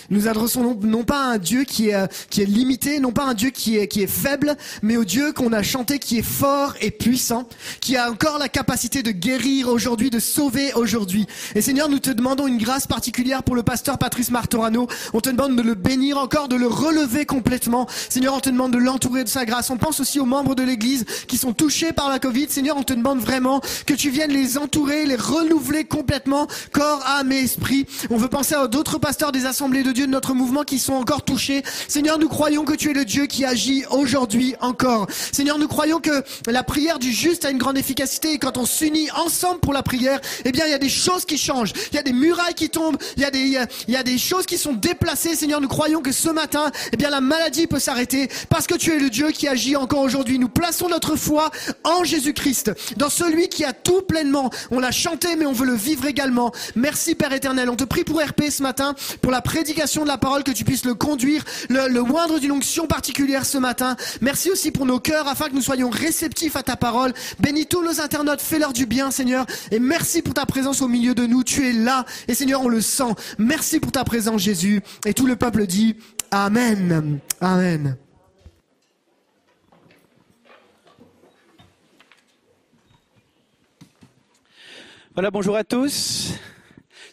[0.09, 3.25] Nous adressons non, non, pas à un Dieu qui est, qui est limité, non pas
[3.25, 6.17] à un Dieu qui est, qui est faible, mais au Dieu qu'on a chanté qui
[6.17, 7.47] est fort et puissant,
[7.81, 11.27] qui a encore la capacité de guérir aujourd'hui, de sauver aujourd'hui.
[11.55, 14.87] Et Seigneur, nous te demandons une grâce particulière pour le pasteur Patrice Martorano.
[15.13, 17.87] On te demande de le bénir encore, de le relever complètement.
[18.09, 19.69] Seigneur, on te demande de l'entourer de sa grâce.
[19.69, 22.47] On pense aussi aux membres de l'Église qui sont touchés par la Covid.
[22.49, 27.31] Seigneur, on te demande vraiment que tu viennes les entourer, les renouveler complètement, corps, âme
[27.31, 27.85] et esprit.
[28.09, 30.93] On veut penser à d'autres pasteurs des assemblées de Dieu de notre mouvement qui sont
[30.93, 31.63] encore touchés.
[31.87, 35.07] Seigneur, nous croyons que tu es le Dieu qui agit aujourd'hui encore.
[35.31, 38.65] Seigneur, nous croyons que la prière du juste a une grande efficacité et quand on
[38.65, 41.71] s'unit ensemble pour la prière, eh bien, il y a des choses qui changent.
[41.91, 42.97] Il y a des murailles qui tombent.
[43.15, 45.35] Il y a des, il y a des choses qui sont déplacées.
[45.35, 48.91] Seigneur, nous croyons que ce matin, eh bien, la maladie peut s'arrêter parce que tu
[48.91, 50.37] es le Dieu qui agit encore aujourd'hui.
[50.37, 51.49] Nous plaçons notre foi
[51.85, 54.49] en Jésus-Christ, dans celui qui a tout pleinement.
[54.69, 56.51] On l'a chanté, mais on veut le vivre également.
[56.75, 57.69] Merci, Père éternel.
[57.69, 60.63] On te prie pour RP ce matin, pour la prédication de la parole, que tu
[60.63, 63.95] puisses le conduire, le, le moindre d'une onction particulière ce matin.
[64.21, 67.13] Merci aussi pour nos cœurs, afin que nous soyons réceptifs à ta parole.
[67.39, 69.45] Bénis tous nos internautes, fais-leur du bien, Seigneur.
[69.71, 71.43] Et merci pour ta présence au milieu de nous.
[71.43, 72.05] Tu es là.
[72.27, 73.13] Et Seigneur, on le sent.
[73.37, 74.81] Merci pour ta présence, Jésus.
[75.05, 75.97] Et tout le peuple dit
[76.31, 77.19] Amen.
[77.41, 77.97] Amen.
[85.13, 86.33] Voilà, bonjour à tous.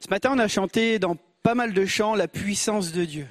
[0.00, 3.28] Ce matin, on a chanté dans pas mal de chants la puissance de Dieu.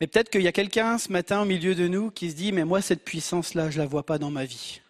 [0.00, 2.50] Mais peut-être qu'il y a quelqu'un ce matin au milieu de nous qui se dit,
[2.50, 4.80] mais moi, cette puissance-là, je ne la vois pas dans ma vie.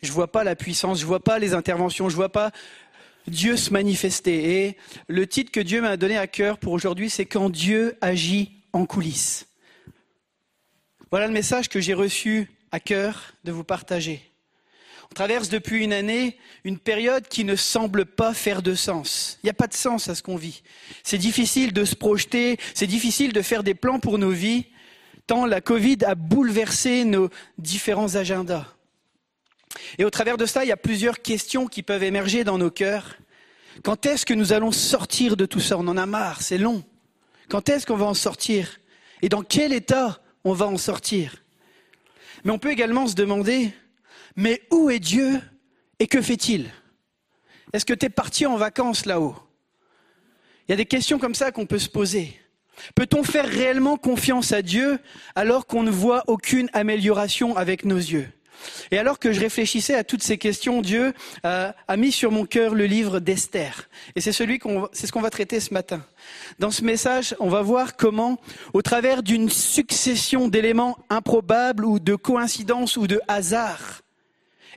[0.00, 2.28] Je ne vois pas la puissance, je ne vois pas les interventions, je ne vois
[2.28, 2.52] pas
[3.26, 4.62] Dieu se manifester.
[4.62, 4.76] Et
[5.08, 8.86] le titre que Dieu m'a donné à cœur pour aujourd'hui, c'est Quand Dieu agit en
[8.86, 9.48] coulisses.
[11.10, 14.27] Voilà le message que j'ai reçu à cœur de vous partager.
[15.10, 19.38] On traverse depuis une année une période qui ne semble pas faire de sens.
[19.42, 20.62] Il n'y a pas de sens à ce qu'on vit.
[21.02, 24.66] C'est difficile de se projeter, c'est difficile de faire des plans pour nos vies,
[25.26, 28.66] tant la Covid a bouleversé nos différents agendas.
[29.98, 32.70] Et au travers de cela, il y a plusieurs questions qui peuvent émerger dans nos
[32.70, 33.16] cœurs.
[33.84, 35.78] Quand est-ce que nous allons sortir de tout ça?
[35.78, 36.84] On en a marre, c'est long.
[37.48, 38.80] Quand est-ce qu'on va en sortir?
[39.22, 41.44] Et dans quel état on va en sortir?
[42.44, 43.72] Mais on peut également se demander,
[44.38, 45.40] mais où est Dieu
[45.98, 46.70] et que fait-il?
[47.72, 49.34] Est-ce que tu es parti en vacances là-haut?
[50.66, 52.38] Il y a des questions comme ça qu'on peut se poser.
[52.94, 55.00] Peut-on faire réellement confiance à Dieu
[55.34, 58.28] alors qu'on ne voit aucune amélioration avec nos yeux?
[58.92, 62.46] Et alors que je réfléchissais à toutes ces questions, Dieu a, a mis sur mon
[62.46, 63.88] cœur le livre d'Esther.
[64.14, 64.60] Et c'est celui
[64.92, 66.04] c'est ce qu'on va traiter ce matin.
[66.60, 68.40] Dans ce message, on va voir comment,
[68.72, 74.02] au travers d'une succession d'éléments improbables ou de coïncidences ou de hasards,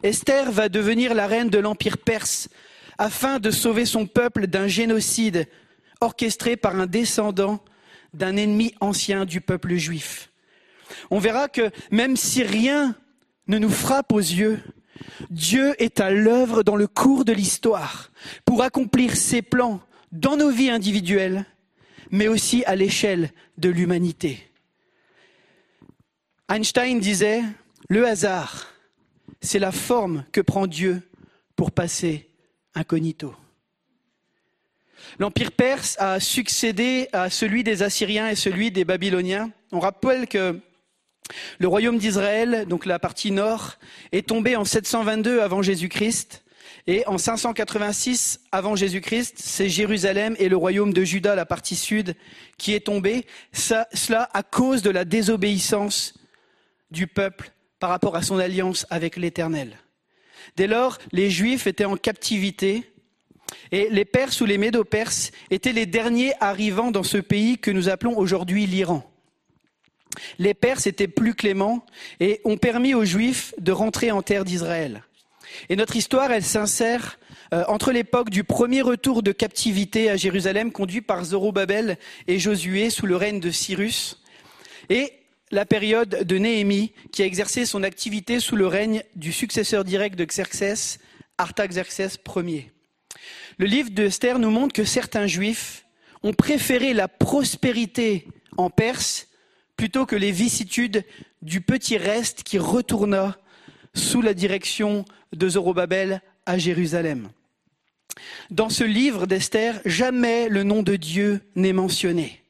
[0.03, 2.49] Esther va devenir la reine de l'Empire perse
[2.97, 5.47] afin de sauver son peuple d'un génocide
[6.01, 7.63] orchestré par un descendant
[8.13, 10.31] d'un ennemi ancien du peuple juif.
[11.09, 12.95] On verra que même si rien
[13.47, 14.59] ne nous frappe aux yeux,
[15.29, 18.11] Dieu est à l'œuvre dans le cours de l'histoire
[18.45, 19.81] pour accomplir ses plans
[20.11, 21.45] dans nos vies individuelles,
[22.09, 24.51] mais aussi à l'échelle de l'humanité.
[26.49, 27.43] Einstein disait,
[27.87, 28.70] le hasard,
[29.41, 31.01] c'est la forme que prend Dieu
[31.55, 32.29] pour passer
[32.75, 33.35] incognito.
[35.19, 39.51] L'Empire perse a succédé à celui des Assyriens et celui des Babyloniens.
[39.71, 40.59] On rappelle que
[41.59, 43.77] le royaume d'Israël, donc la partie nord,
[44.11, 46.43] est tombé en 722 avant Jésus-Christ.
[46.87, 52.15] Et en 586 avant Jésus-Christ, c'est Jérusalem et le royaume de Juda, la partie sud,
[52.57, 53.25] qui est tombé.
[53.53, 56.15] Cela à cause de la désobéissance
[56.89, 57.51] du peuple
[57.81, 59.77] par rapport à son alliance avec l'Éternel.
[60.55, 62.83] Dès lors, les Juifs étaient en captivité
[63.71, 67.89] et les Perses ou les Médo-Perses étaient les derniers arrivants dans ce pays que nous
[67.89, 69.03] appelons aujourd'hui l'Iran.
[70.37, 71.83] Les Perses étaient plus cléments
[72.19, 75.03] et ont permis aux Juifs de rentrer en terre d'Israël.
[75.69, 77.17] Et notre histoire, elle s'insère
[77.51, 82.91] euh, entre l'époque du premier retour de captivité à Jérusalem conduit par Zorobabel et Josué
[82.91, 84.21] sous le règne de Cyrus
[84.89, 85.13] et
[85.51, 90.17] la période de Néhémie qui a exercé son activité sous le règne du successeur direct
[90.17, 90.99] de Xerxès,
[91.37, 92.71] Artaxerxès Ier.
[93.57, 95.85] Le livre d'Esther nous montre que certains juifs
[96.23, 98.27] ont préféré la prospérité
[98.57, 99.27] en Perse
[99.75, 101.03] plutôt que les vicissitudes
[101.41, 103.37] du petit reste qui retourna
[103.93, 107.29] sous la direction de Zorobabel à Jérusalem.
[108.49, 112.40] Dans ce livre d'Esther, jamais le nom de Dieu n'est mentionné.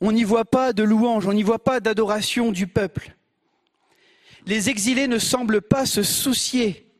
[0.00, 3.14] On n'y voit pas de louange, on n'y voit pas d'adoration du peuple.
[4.46, 6.90] Les exilés ne semblent pas se soucier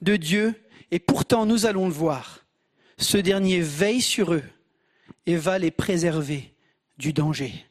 [0.00, 0.54] de Dieu,
[0.90, 2.44] et pourtant nous allons le voir.
[2.96, 4.44] Ce dernier veille sur eux
[5.26, 6.54] et va les préserver
[6.98, 7.66] du danger.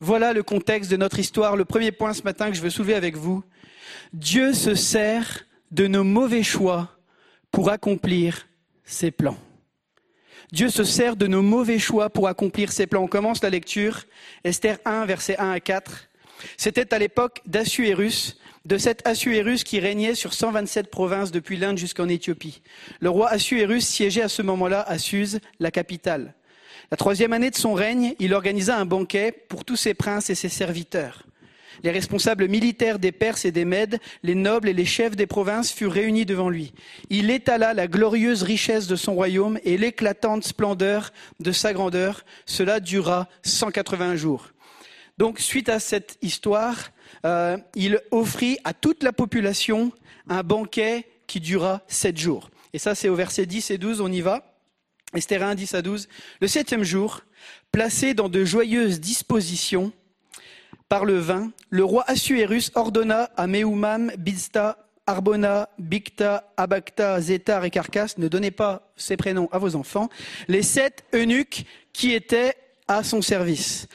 [0.00, 1.56] Voilà le contexte de notre histoire.
[1.56, 3.42] Le premier point ce matin que je veux soulever avec vous.
[4.12, 6.96] Dieu se sert de nos mauvais choix
[7.50, 8.48] pour accomplir
[8.84, 9.38] ses plans.
[10.50, 13.02] Dieu se sert de nos mauvais choix pour accomplir ses plans.
[13.02, 14.04] On commence la lecture.
[14.44, 16.08] Esther 1, versets 1 à 4.
[16.56, 22.08] C'était à l'époque d'Assuérus, de cet Assuérus qui régnait sur 127 provinces depuis l'Inde jusqu'en
[22.08, 22.62] Éthiopie.
[23.00, 26.34] Le roi Assuérus siégeait à ce moment-là à Suse, la capitale.
[26.90, 30.34] La troisième année de son règne, il organisa un banquet pour tous ses princes et
[30.34, 31.24] ses serviteurs.
[31.82, 35.72] Les responsables militaires des Perses et des Mèdes, les nobles et les chefs des provinces
[35.72, 36.72] furent réunis devant lui.
[37.10, 42.24] Il étala la glorieuse richesse de son royaume et l'éclatante splendeur de sa grandeur.
[42.46, 44.48] Cela dura 180 jours.
[45.18, 46.90] Donc, suite à cette histoire,
[47.24, 49.92] euh, il offrit à toute la population
[50.28, 52.50] un banquet qui dura sept jours.
[52.72, 54.54] Et ça, c'est au verset 10 et 12, on y va.
[55.14, 56.08] Esther 1, 10 à 12.
[56.40, 57.22] Le septième jour,
[57.72, 59.92] placé dans de joyeuses dispositions,
[60.88, 67.70] par le vin, le roi Assuérus ordonna à Meumam, Bizta, Arbona, Bicta, Abacta, Zétar et
[67.70, 70.08] Carcasse, ne donnez pas ces prénoms à vos enfants,
[70.48, 72.54] les sept eunuques qui étaient
[72.88, 73.88] à son service,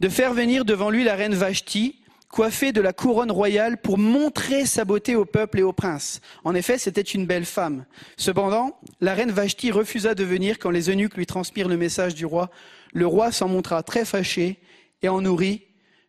[0.00, 4.66] de faire venir devant lui la reine Vashti, coiffée de la couronne royale pour montrer
[4.66, 6.20] sa beauté au peuple et aux princes.
[6.44, 7.86] En effet, c'était une belle femme.
[8.18, 12.26] Cependant, la reine Vashti refusa de venir quand les eunuques lui transmirent le message du
[12.26, 12.50] roi.
[12.92, 14.58] Le roi s'en montra très fâché
[15.00, 15.62] et en nourrit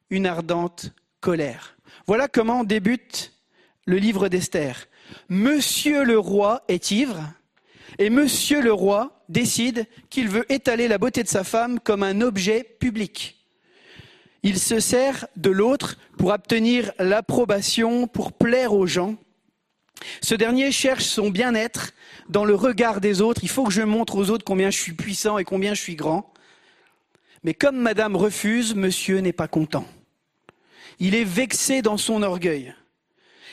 [0.09, 0.91] une ardente
[1.21, 1.77] colère.
[2.07, 3.33] Voilà comment débute
[3.85, 4.87] le livre d'Esther.
[5.29, 7.21] Monsieur le roi est ivre
[7.97, 12.21] et monsieur le roi décide qu'il veut étaler la beauté de sa femme comme un
[12.21, 13.35] objet public.
[14.43, 19.15] Il se sert de l'autre pour obtenir l'approbation, pour plaire aux gens.
[20.21, 21.91] Ce dernier cherche son bien-être
[22.29, 23.43] dans le regard des autres.
[23.43, 25.95] Il faut que je montre aux autres combien je suis puissant et combien je suis
[25.95, 26.31] grand.
[27.43, 29.85] Mais comme madame refuse, monsieur n'est pas content.
[30.99, 32.73] Il est vexé dans son orgueil.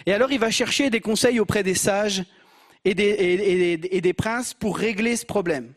[0.05, 2.25] Et alors il va chercher des conseils auprès des sages
[2.85, 5.73] et des, princes pour régler ce problème.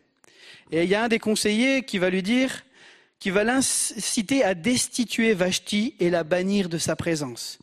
[0.71, 2.63] Et il y a un des conseillers qui va lui dire,
[3.19, 7.59] qui va l'inciter à destituer Vashti et la bannir de sa présence.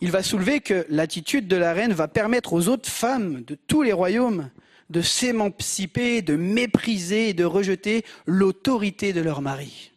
[0.00, 3.82] Il va soulever que l'attitude de la reine va permettre aux autres femmes de tous
[3.82, 4.50] les royaumes
[4.90, 9.93] de s'émanciper, de mépriser et de rejeter l'autorité de leur mari.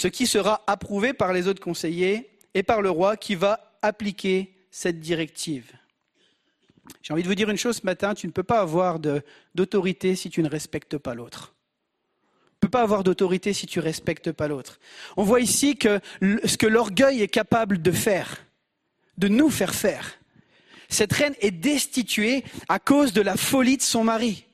[0.00, 4.56] Ce qui sera approuvé par les autres conseillers et par le roi qui va appliquer
[4.70, 5.70] cette directive.
[7.02, 8.98] J'ai envie de vous dire une chose ce matin, tu ne peux pas avoir
[9.54, 11.52] d'autorité si tu ne respectes pas l'autre.
[11.52, 14.80] Tu ne peux pas avoir d'autorité si tu ne respectes pas l'autre.
[15.18, 18.46] On voit ici que ce que l'orgueil est capable de faire,
[19.18, 20.18] de nous faire faire.
[20.88, 24.46] Cette reine est destituée à cause de la folie de son mari.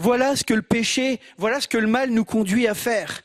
[0.00, 3.22] Voilà ce que le péché, voilà ce que le mal nous conduit à faire.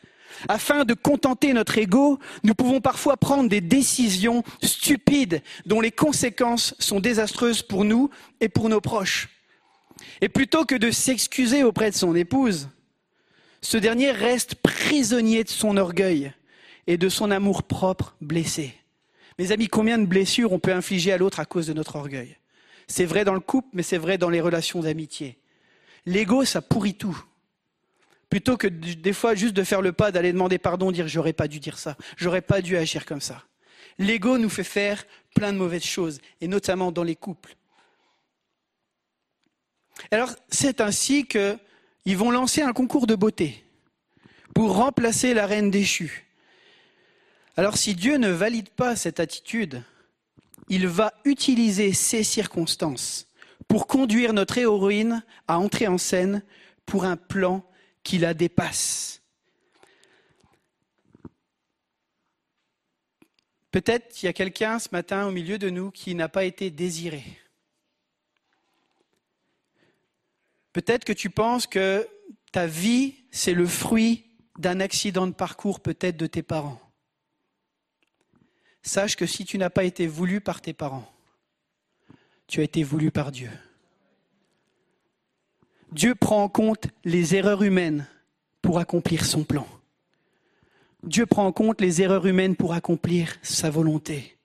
[0.48, 6.76] Afin de contenter notre ego, nous pouvons parfois prendre des décisions stupides dont les conséquences
[6.80, 8.10] sont désastreuses pour nous
[8.42, 9.30] et pour nos proches.
[10.22, 12.70] Et plutôt que de s'excuser auprès de son épouse,
[13.62, 16.34] ce dernier reste prisonnier de son orgueil
[16.88, 18.74] et de son amour propre blessé.
[19.40, 22.38] Mes amis, combien de blessures on peut infliger à l'autre à cause de notre orgueil?
[22.88, 25.38] C'est vrai dans le couple, mais c'est vrai dans les relations d'amitié.
[26.06, 27.18] L'ego, ça pourrit tout.
[28.34, 31.48] Plutôt que des fois juste de faire le pas, d'aller demander pardon, dire j'aurais pas
[31.48, 33.44] dû dire ça, j'aurais pas dû agir comme ça.
[34.00, 35.06] L'ego nous fait faire
[35.36, 37.56] plein de mauvaises choses, et notamment dans les couples.
[40.10, 43.64] Alors, c'est ainsi qu'ils vont lancer un concours de beauté
[44.56, 46.26] pour remplacer la reine déchue.
[47.56, 49.84] Alors, si Dieu ne valide pas cette attitude,
[50.70, 53.28] il va utiliser ces circonstances
[53.68, 56.42] pour conduire notre héroïne à entrer en scène
[56.88, 57.64] pour un plan
[58.04, 59.22] qui la dépasse.
[63.72, 66.70] Peut-être il y a quelqu'un ce matin au milieu de nous qui n'a pas été
[66.70, 67.24] désiré.
[70.74, 72.08] Peut-être que tu penses que
[72.52, 74.26] ta vie, c'est le fruit
[74.60, 76.80] d'un accident de parcours peut-être de tes parents.
[78.84, 81.12] Sache que si tu n'as pas été voulu par tes parents,
[82.48, 83.50] tu as été voulu par Dieu.
[85.94, 88.08] Dieu prend en compte les erreurs humaines
[88.64, 89.68] pour accomplir son plan.
[91.04, 94.36] Dieu prend en compte les erreurs humaines pour accomplir sa volonté.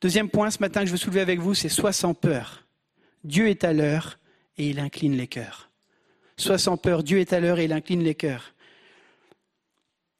[0.00, 2.64] Deuxième point ce matin que je veux soulever avec vous, c'est sois sans peur.
[3.22, 4.18] Dieu est à l'heure
[4.56, 5.68] et il incline les cœurs.
[6.38, 8.54] Sois sans peur, Dieu est à l'heure et il incline les cœurs.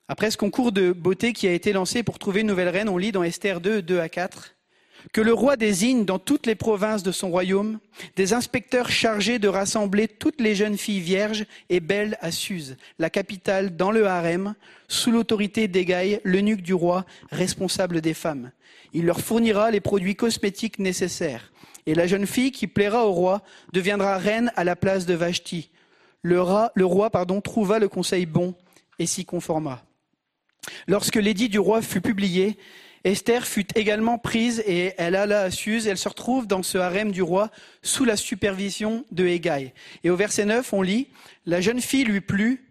[0.09, 2.99] Après ce concours de beauté qui a été lancé pour trouver une nouvelle reine, on
[2.99, 4.55] lit dans Esther 2, 2 à 4,
[5.12, 7.78] que le roi désigne dans toutes les provinces de son royaume
[8.16, 13.11] des inspecteurs chargés de rassembler toutes les jeunes filles vierges et belles à Suse, la
[13.11, 14.55] capitale, dans le harem,
[14.88, 18.51] sous l'autorité d'Égaï, l'eunuque du roi, responsable des femmes.
[18.92, 21.53] Il leur fournira les produits cosmétiques nécessaires.
[21.86, 23.42] Et la jeune fille qui plaira au roi
[23.72, 25.70] deviendra reine à la place de Vashti.
[26.22, 28.55] Le, roi, le roi pardon, trouva le conseil bon
[28.99, 29.84] et s'y conforma.
[30.88, 32.59] Lorsque l'édit du roi fut publié,
[33.07, 35.86] Esther fut également prise et elle alla à Suse.
[35.86, 39.72] Elle se retrouve dans ce harem du roi sous la supervision de Hégaï.
[40.02, 41.07] Et au verset 9, on lit
[41.46, 42.68] La jeune fille lui plut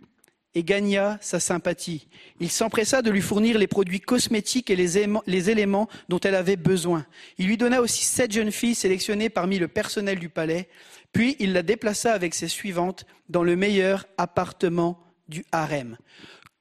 [0.53, 2.09] et gagna sa sympathie.
[2.41, 6.35] Il s'empressa de lui fournir les produits cosmétiques et les éléments, les éléments dont elle
[6.35, 7.05] avait besoin.
[7.37, 10.67] Il lui donna aussi sept jeunes filles sélectionnées parmi le personnel du palais,
[11.13, 15.95] puis il la déplaça avec ses suivantes dans le meilleur appartement du harem.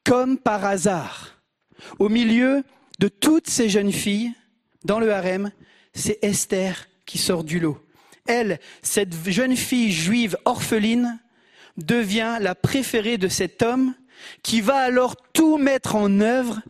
[0.05, 1.43] Comme par hasard,
[1.99, 2.63] au milieu
[2.99, 4.33] de toutes ces jeunes filles,
[4.85, 5.51] dans le harem,
[5.95, 7.79] c'est Esther qui sort du lot.
[8.27, 11.19] Elle, cette jeune fille juive orpheline,
[11.77, 13.95] devient la préférée de cet homme
[14.43, 16.63] qui va alors tout mettre en œuvre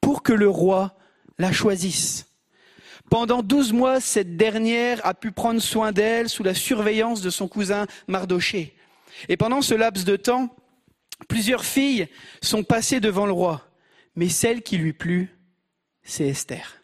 [0.00, 0.96] pour que le roi
[1.38, 2.26] la choisisse.
[3.10, 7.46] Pendant douze mois, cette dernière a pu prendre soin d'elle sous la surveillance de son
[7.46, 8.74] cousin Mardoché.
[9.28, 10.54] Et pendant ce laps de temps,
[11.28, 12.08] plusieurs filles
[12.42, 13.68] sont passées devant le roi,
[14.16, 15.35] mais celle qui lui plut,
[16.06, 16.82] c'est Esther.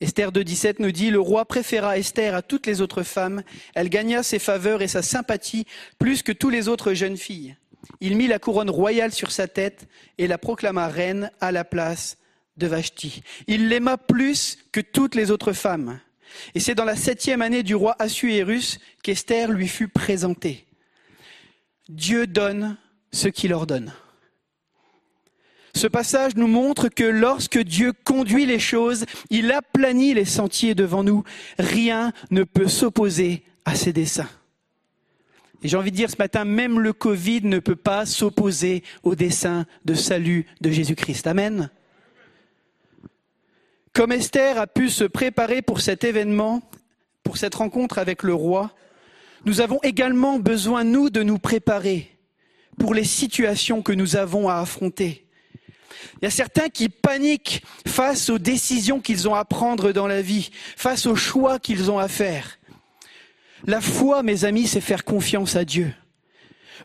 [0.00, 3.42] Esther 2.17 nous dit, le roi préféra Esther à toutes les autres femmes.
[3.74, 5.64] Elle gagna ses faveurs et sa sympathie
[5.98, 7.56] plus que toutes les autres jeunes filles.
[8.00, 9.88] Il mit la couronne royale sur sa tête
[10.18, 12.18] et la proclama reine à la place
[12.56, 13.22] de Vashti.
[13.46, 16.00] Il l'aima plus que toutes les autres femmes.
[16.54, 20.66] Et c'est dans la septième année du roi Assuérus qu'Esther lui fut présentée.
[21.88, 22.76] Dieu donne
[23.12, 23.92] ce qu'il ordonne.
[25.74, 31.02] Ce passage nous montre que lorsque Dieu conduit les choses, il aplanit les sentiers devant
[31.02, 31.24] nous.
[31.58, 34.28] Rien ne peut s'opposer à ses desseins.
[35.62, 39.14] Et j'ai envie de dire ce matin, même le Covid ne peut pas s'opposer au
[39.14, 41.26] dessein de salut de Jésus-Christ.
[41.26, 41.70] Amen.
[43.92, 46.62] Comme Esther a pu se préparer pour cet événement,
[47.22, 48.74] pour cette rencontre avec le roi,
[49.44, 52.10] nous avons également besoin, nous, de nous préparer
[52.78, 55.21] pour les situations que nous avons à affronter.
[56.20, 60.22] Il y a certains qui paniquent face aux décisions qu'ils ont à prendre dans la
[60.22, 62.58] vie, face aux choix qu'ils ont à faire.
[63.66, 65.92] La foi, mes amis, c'est faire confiance à Dieu.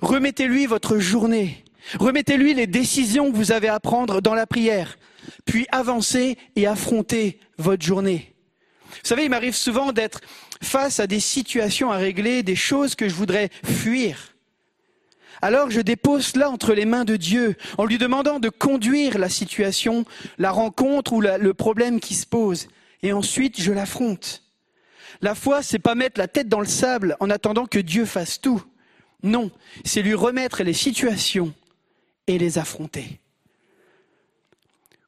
[0.01, 1.63] Remettez-lui votre journée.
[1.99, 4.97] Remettez-lui les décisions que vous avez à prendre dans la prière.
[5.45, 8.33] Puis avancez et affrontez votre journée.
[8.89, 10.21] Vous savez, il m'arrive souvent d'être
[10.61, 14.35] face à des situations à régler, des choses que je voudrais fuir.
[15.41, 19.29] Alors je dépose cela entre les mains de Dieu en lui demandant de conduire la
[19.29, 20.05] situation,
[20.37, 22.67] la rencontre ou le problème qui se pose.
[23.03, 24.43] Et ensuite, je l'affronte.
[25.21, 28.41] La foi, c'est pas mettre la tête dans le sable en attendant que Dieu fasse
[28.41, 28.63] tout.
[29.23, 29.51] Non,
[29.83, 31.53] c'est lui remettre les situations
[32.27, 33.19] et les affronter.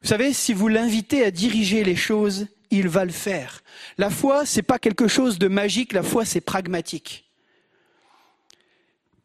[0.01, 3.61] Vous savez, si vous l'invitez à diriger les choses, il va le faire.
[3.97, 7.28] La foi, c'est pas quelque chose de magique, la foi, c'est pragmatique.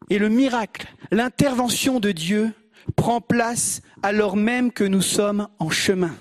[0.09, 2.53] Et le miracle, l'intervention de Dieu
[2.95, 6.15] prend place alors même que nous sommes en chemin.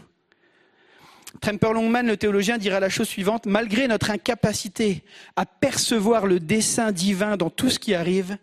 [1.41, 5.03] Tremper Longman, le théologien, dira la chose suivante, malgré notre incapacité
[5.37, 8.39] à percevoir le dessein divin dans tout ce qui arrive,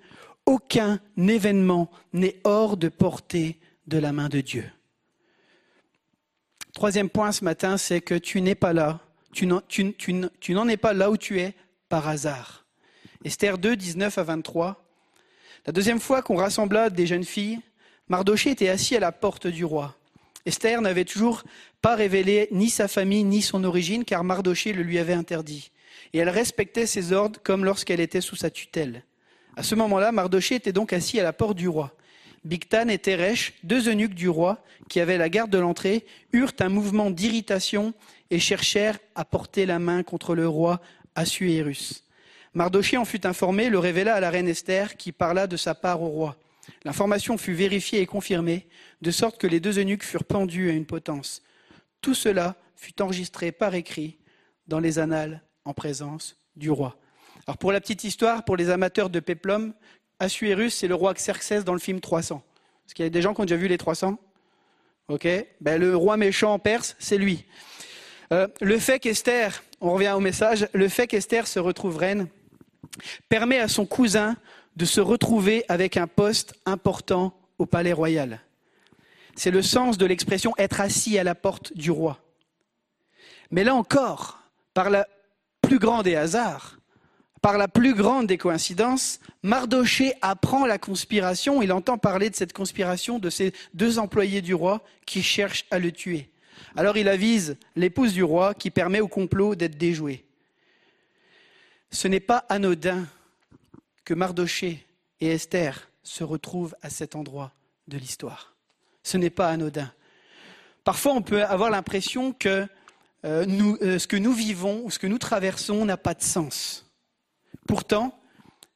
[0.46, 4.66] aucun événement n'est hors de portée de la main de Dieu.
[6.74, 9.00] Troisième point ce matin, c'est que tu n'es pas là,
[9.32, 11.56] tu n'en es pas là où tu es
[11.90, 12.66] par hasard.
[13.24, 14.91] Esther 2, 19 à 23.
[15.68, 17.60] La deuxième fois qu'on rassembla des jeunes filles,
[18.08, 19.96] Mardoché était assis à la porte du roi.
[20.48, 21.44] Esther n'avait toujours
[21.84, 25.70] pas révélé ni sa famille ni son origine, car Mardoché le lui avait interdit.
[26.14, 29.04] Et elle respectait ses ordres comme lorsqu'elle était sous sa tutelle.
[29.56, 31.94] À ce moment-là, Mardoché était donc assis à la porte du roi.
[32.44, 36.70] Bigtan et Teresh, deux eunuques du roi, qui avaient la garde de l'entrée, eurent un
[36.70, 37.94] mouvement d'irritation
[38.32, 40.82] et cherchèrent à porter la main contre le roi
[41.14, 42.04] Assuérus.
[42.54, 46.02] Mardoché en fut informé, le révéla à la reine Esther, qui parla de sa part
[46.02, 46.36] au roi.
[46.84, 48.68] L'information fut vérifiée et confirmée,
[49.02, 51.44] de sorte que les deux eunuques furent pendus à une potence.
[52.02, 54.18] Tout cela fut enregistré par écrit
[54.68, 56.98] dans les annales en présence du roi.
[57.48, 59.74] Alors pour la petite histoire, pour les amateurs de péplum,
[60.20, 62.44] Assuérus, c'est le roi Xerxès dans le film 300.
[62.86, 64.20] Est-ce qu'il y a des gens qui ont déjà vu les 300
[65.08, 65.28] Ok
[65.62, 67.46] ben, Le roi méchant en Perse, c'est lui.
[68.32, 72.28] Euh, le fait qu'Esther, on revient au message, le fait qu'Esther se retrouve reine,
[73.30, 74.36] permet à son cousin
[74.76, 78.40] de se retrouver avec un poste important au palais royal.
[79.36, 82.20] C'est le sens de l'expression être assis à la porte du roi.
[83.50, 84.40] Mais là encore,
[84.74, 85.08] par la
[85.62, 86.78] plus grande des hasards,
[87.42, 92.54] par la plus grande des coïncidences, Mardoché apprend la conspiration, il entend parler de cette
[92.54, 96.30] conspiration de ces deux employés du roi qui cherchent à le tuer.
[96.76, 100.24] Alors il avise l'épouse du roi qui permet au complot d'être déjoué.
[101.92, 103.06] Ce n'est pas anodin
[104.06, 104.86] que Mardoché
[105.20, 107.54] et Esther se retrouvent à cet endroit
[107.88, 108.56] de l'histoire.
[109.04, 109.92] Ce n'est pas anodin.
[110.84, 112.68] Parfois, on peut avoir l'impression que
[113.24, 113.46] euh,
[113.82, 116.90] euh, ce que nous vivons ou ce que nous traversons n'a pas de sens.
[117.68, 118.20] Pourtant,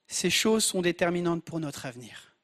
[0.07, 2.35] ces choses sont déterminantes pour notre avenir.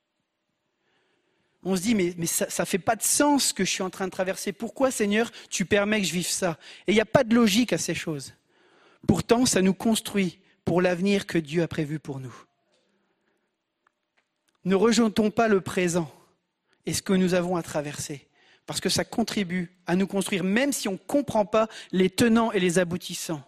[1.63, 4.05] On se dit, mais, ça ne fait pas de sens que je suis en train
[4.05, 4.51] de traverser.
[4.51, 6.57] Pourquoi, Seigneur, tu permets que je vive ça?
[6.87, 8.33] Et il n'y a pas de logique à ces choses.
[9.07, 12.33] Pourtant, ça nous construit pour l'avenir que Dieu a prévu pour nous.
[14.63, 16.11] Ne rejetons pas le présent
[16.85, 18.27] et ce que nous avons à traverser,
[18.65, 22.51] parce que ça contribue à nous construire, même si on ne comprend pas les tenants
[22.51, 23.43] et les aboutissants.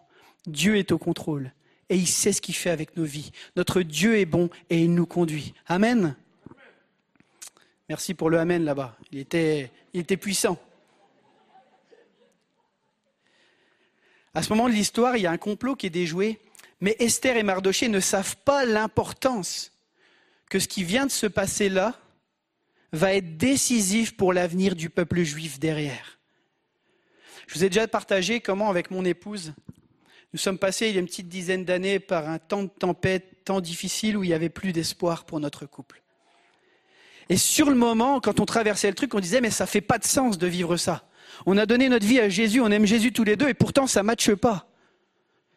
[0.45, 1.51] Dieu est au contrôle
[1.89, 3.31] et il sait ce qu'il fait avec nos vies.
[3.55, 5.53] Notre Dieu est bon et il nous conduit.
[5.67, 6.15] Amen.
[7.89, 8.97] Merci pour le Amen là-bas.
[9.11, 10.57] Il était, il était puissant.
[14.33, 16.39] À ce moment de l'histoire, il y a un complot qui est déjoué,
[16.83, 19.71] mais Esther et Mardoché ne savent pas l'importance
[20.49, 21.97] que ce qui vient de se passer là
[22.91, 26.19] va être décisif pour l'avenir du peuple juif derrière.
[27.47, 29.53] Je vous ai déjà partagé comment, avec mon épouse,
[30.33, 33.45] nous sommes passés il y a une petite dizaine d'années par un temps de tempête,
[33.45, 36.03] temps difficile où il n'y avait plus d'espoir pour notre couple.
[37.29, 39.99] Et sur le moment, quand on traversait le truc, on disait mais ça fait pas
[39.99, 41.07] de sens de vivre ça.
[41.45, 43.87] On a donné notre vie à Jésus, on aime Jésus tous les deux, et pourtant
[43.87, 44.67] ça ne matche pas.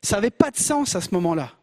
[0.03, 1.55] Ça n'avait pas de sens à ce moment-là.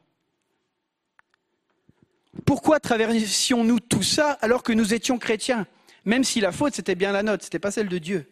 [2.46, 5.68] Pourquoi traversions-nous tout ça alors que nous étions chrétiens?
[6.06, 8.30] Même si la faute, c'était bien la nôtre, ce n'était pas celle de Dieu.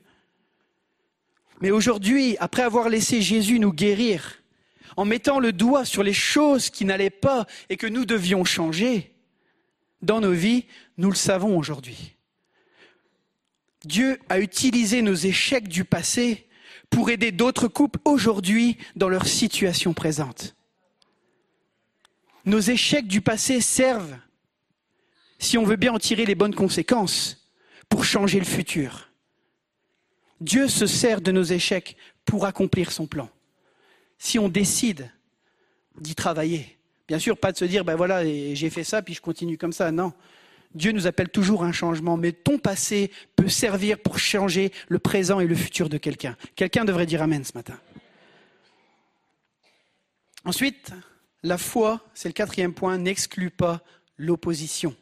[1.61, 4.41] Mais aujourd'hui, après avoir laissé Jésus nous guérir,
[4.97, 9.13] en mettant le doigt sur les choses qui n'allaient pas et que nous devions changer
[10.01, 10.65] dans nos vies,
[10.97, 12.15] nous le savons aujourd'hui.
[13.85, 16.47] Dieu a utilisé nos échecs du passé
[16.91, 20.55] pour aider d'autres couples aujourd'hui dans leur situation présente.
[22.45, 24.17] Nos échecs du passé servent,
[25.39, 27.49] si on veut bien en tirer les bonnes conséquences,
[27.89, 29.09] pour changer le futur.
[30.39, 33.29] Dieu se sert de nos échecs pour accomplir son plan.
[34.17, 35.11] Si on décide
[35.99, 36.77] d'y travailler,
[37.07, 39.73] bien sûr, pas de se dire, ben voilà, j'ai fait ça, puis je continue comme
[39.73, 39.91] ça.
[39.91, 40.13] Non,
[40.73, 45.39] Dieu nous appelle toujours un changement, mais ton passé peut servir pour changer le présent
[45.39, 46.37] et le futur de quelqu'un.
[46.55, 47.77] Quelqu'un devrait dire Amen ce matin.
[50.45, 50.91] Ensuite,
[51.43, 53.81] la foi, c'est le quatrième point, n'exclut pas
[54.17, 54.95] l'opposition.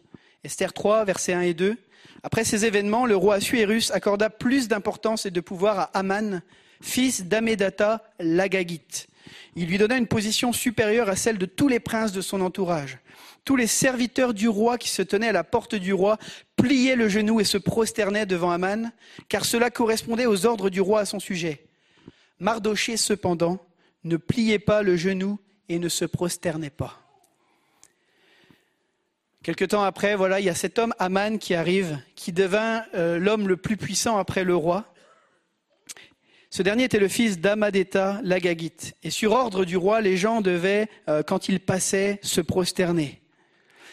[0.43, 1.77] Esther 3, versets 1 et 2.
[2.23, 6.41] Après ces événements, le roi Assuérus accorda plus d'importance et de pouvoir à Aman,
[6.81, 9.07] fils d'Amédata l'Agagite.
[9.55, 12.99] Il lui donna une position supérieure à celle de tous les princes de son entourage.
[13.45, 16.17] Tous les serviteurs du roi qui se tenaient à la porte du roi
[16.55, 18.91] pliaient le genou et se prosternaient devant Aman,
[19.27, 21.65] car cela correspondait aux ordres du roi à son sujet.
[22.39, 23.59] Mardoché, cependant,
[24.03, 26.99] ne pliait pas le genou et ne se prosternait pas.
[29.41, 33.17] Quelque temps après, voilà, il y a cet homme, Aman, qui arrive, qui devint euh,
[33.17, 34.85] l'homme le plus puissant après le roi.
[36.51, 38.95] Ce dernier était le fils d'Amadeta l'Agagite.
[39.03, 43.21] Et sur ordre du roi, les gens devaient, euh, quand ils passaient, se prosterner.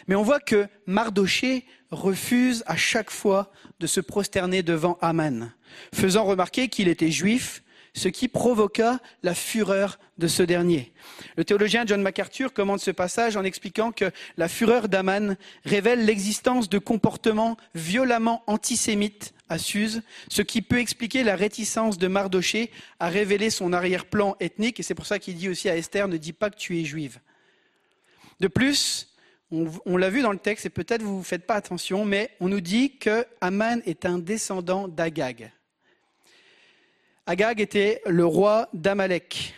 [0.09, 5.53] Mais on voit que Mardoché refuse à chaque fois de se prosterner devant Aman,
[5.95, 7.63] faisant remarquer qu'il était juif,
[7.93, 10.93] ce qui provoqua la fureur de ce dernier.
[11.37, 16.69] Le théologien John MacArthur commente ce passage en expliquant que la fureur d'Aman révèle l'existence
[16.69, 23.09] de comportements violemment antisémites à Suse, ce qui peut expliquer la réticence de Mardoché à
[23.09, 26.33] révéler son arrière-plan ethnique, et c'est pour ça qu'il dit aussi à Esther, ne dis
[26.33, 27.21] pas que tu es juive.
[28.41, 29.15] De plus,
[29.51, 32.49] on, l'a vu dans le texte, et peut-être vous ne faites pas attention, mais on
[32.49, 35.53] nous dit que Aman est un descendant d'Agag.
[37.27, 39.55] Agag était le roi d'Amalek.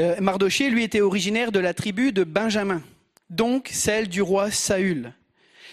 [0.00, 2.82] Euh, Mardoché, lui, était originaire de la tribu de Benjamin,
[3.30, 5.14] donc celle du roi Saül.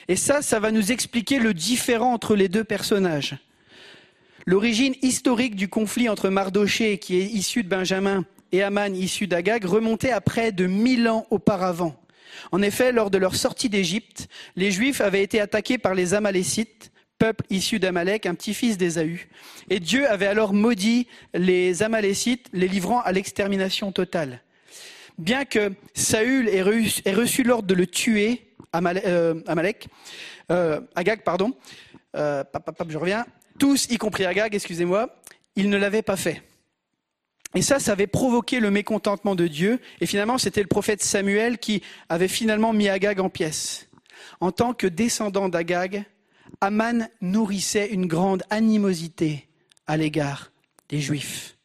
[0.08, 3.38] Et ça, ça va nous expliquer le différent entre les deux personnages.
[4.46, 9.66] L'origine historique du conflit entre Mardoché, qui est issu de Benjamin, et Aman, issu d'Agag,
[9.66, 11.96] remontait à près de mille ans auparavant.
[12.52, 16.92] En effet, lors de leur sortie d'Égypte, les Juifs avaient été attaqués par les Amalécites,
[17.18, 19.30] peuple issu d'Amalek, un petit-fils d'Ésaü.
[19.70, 24.42] Et Dieu avait alors maudit les Amalécites, les livrant à l'extermination totale.
[25.20, 28.42] Bien que Saül ait reçu l'ordre de le tuer,
[28.76, 29.88] euh, Amalek,
[30.52, 31.54] euh, Agag, pardon,
[32.16, 32.44] euh,
[32.88, 33.26] je reviens,
[33.60, 35.16] tous, y compris Agag, excusez-moi,
[35.56, 36.42] il ne l'avait pas fait.
[37.54, 39.80] Et ça, ça avait provoqué le mécontentement de Dieu.
[40.00, 43.90] Et finalement, c'était le prophète Samuel qui avait finalement mis Agag en pièces.
[44.40, 46.06] En tant que descendant d'Agag,
[46.62, 49.50] Aman nourrissait une grande animosité
[49.88, 50.52] à l'égard
[50.88, 51.58] des Juifs.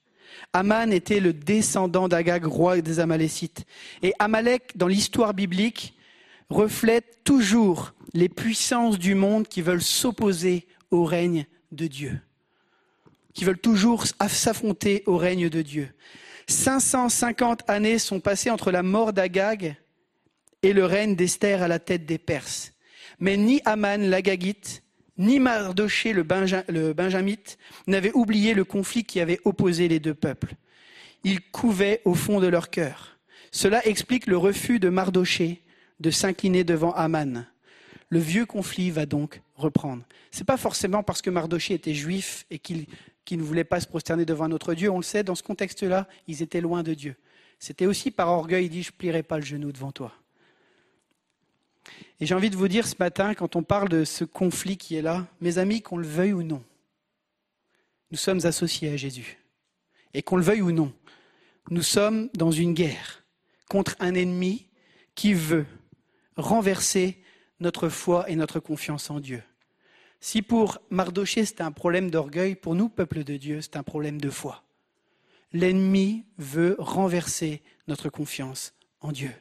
[0.53, 3.65] Aman était le descendant d'Agag, roi des Amalécites.
[4.03, 5.96] Et Amalek, dans l'histoire biblique,
[6.51, 12.21] reflète toujours les puissances du monde qui veulent s'opposer au règne de Dieu,
[13.35, 15.91] qui veulent toujours s'affronter au règne de Dieu.
[16.49, 19.77] 550 années sont passées entre la mort d'Agag
[20.63, 22.73] et le règne d'Esther à la tête des Perses.
[23.19, 24.83] Mais ni Aman l'Agagite,
[25.19, 26.27] ni Mardoché le,
[26.69, 30.55] le Benjamite n'avaient oublié le conflit qui avait opposé les deux peuples.
[31.25, 33.19] Ils couvaient au fond de leur cœur.
[33.51, 35.63] Cela explique le refus de Mardoché
[36.01, 37.47] de s'incliner devant Aman.
[38.09, 40.05] Le vieux conflit va donc reprendre.
[40.31, 42.87] Ce n'est pas forcément parce que Mardoché était juif et qu'il
[43.31, 44.91] ne voulait pas se prosterner devant notre Dieu.
[44.91, 47.17] On le sait, dans ce contexte-là, ils étaient loin de Dieu.
[47.59, 50.13] C'était aussi par orgueil, il dit, je ne plierai pas le genou devant toi.
[52.21, 54.97] Et j'ai envie de vous dire ce matin, quand on parle de ce conflit qui
[54.97, 56.63] est là, mes amis, qu'on le veuille ou non,
[58.11, 59.39] nous sommes associés à Jésus.
[60.15, 60.93] Et qu'on le veuille ou non,
[61.71, 63.25] nous sommes dans une guerre
[63.69, 64.67] contre un ennemi
[65.15, 65.67] qui veut
[66.37, 67.23] renverser
[67.61, 69.43] notre foi et notre confiance en Dieu.
[70.21, 74.21] Si pour Mardoché c'est un problème d'orgueil, pour nous, peuple de Dieu, c'est un problème
[74.21, 74.63] de foi.
[75.53, 79.33] L'ennemi veut renverser notre confiance en Dieu.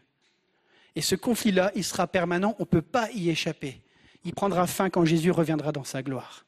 [0.96, 3.82] Et ce conflit-là, il sera permanent, on ne peut pas y échapper.
[4.24, 6.46] Il prendra fin quand Jésus reviendra dans sa gloire.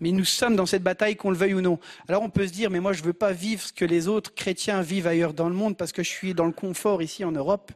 [0.00, 1.78] Mais nous sommes dans cette bataille, qu'on le veuille ou non.
[2.06, 4.08] Alors on peut se dire, mais moi je ne veux pas vivre ce que les
[4.08, 7.24] autres chrétiens vivent ailleurs dans le monde parce que je suis dans le confort ici
[7.24, 7.72] en Europe.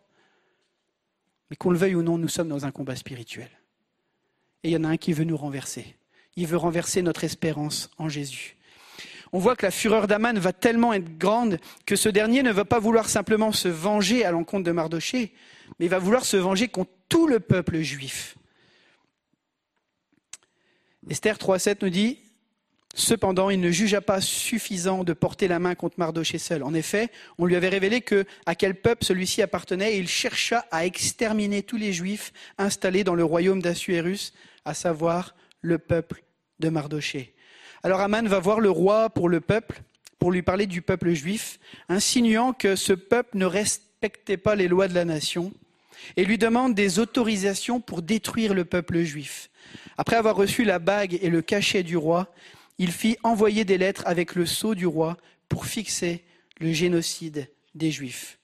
[1.52, 3.50] Mais qu'on le veuille ou non, nous sommes dans un combat spirituel.
[4.62, 5.96] Et il y en a un qui veut nous renverser.
[6.34, 8.56] Il veut renverser notre espérance en Jésus.
[9.34, 12.64] On voit que la fureur d'Aman va tellement être grande que ce dernier ne va
[12.64, 15.34] pas vouloir simplement se venger à l'encontre de Mardoché,
[15.78, 18.38] mais il va vouloir se venger contre tout le peuple juif.
[21.10, 22.18] Esther 3.7 nous dit
[22.94, 26.62] Cependant, il ne jugea pas suffisant de porter la main contre Mardoché seul.
[26.62, 27.08] En effet,
[27.38, 31.62] on lui avait révélé que, à quel peuple celui-ci appartenait et il chercha à exterminer
[31.62, 34.34] tous les juifs installés dans le royaume d'Assuérus,
[34.66, 36.22] à savoir le peuple
[36.60, 37.34] de Mardoché.
[37.82, 39.82] Alors Aman va voir le roi pour le peuple,
[40.18, 41.58] pour lui parler du peuple juif,
[41.88, 45.52] insinuant que ce peuple ne respectait pas les lois de la nation
[46.16, 49.50] et lui demande des autorisations pour détruire le peuple juif.
[49.96, 52.32] Après avoir reçu la bague et le cachet du roi,
[52.82, 55.16] il fit envoyer des lettres avec le sceau du roi
[55.48, 56.24] pour fixer
[56.58, 58.40] le génocide des Juifs.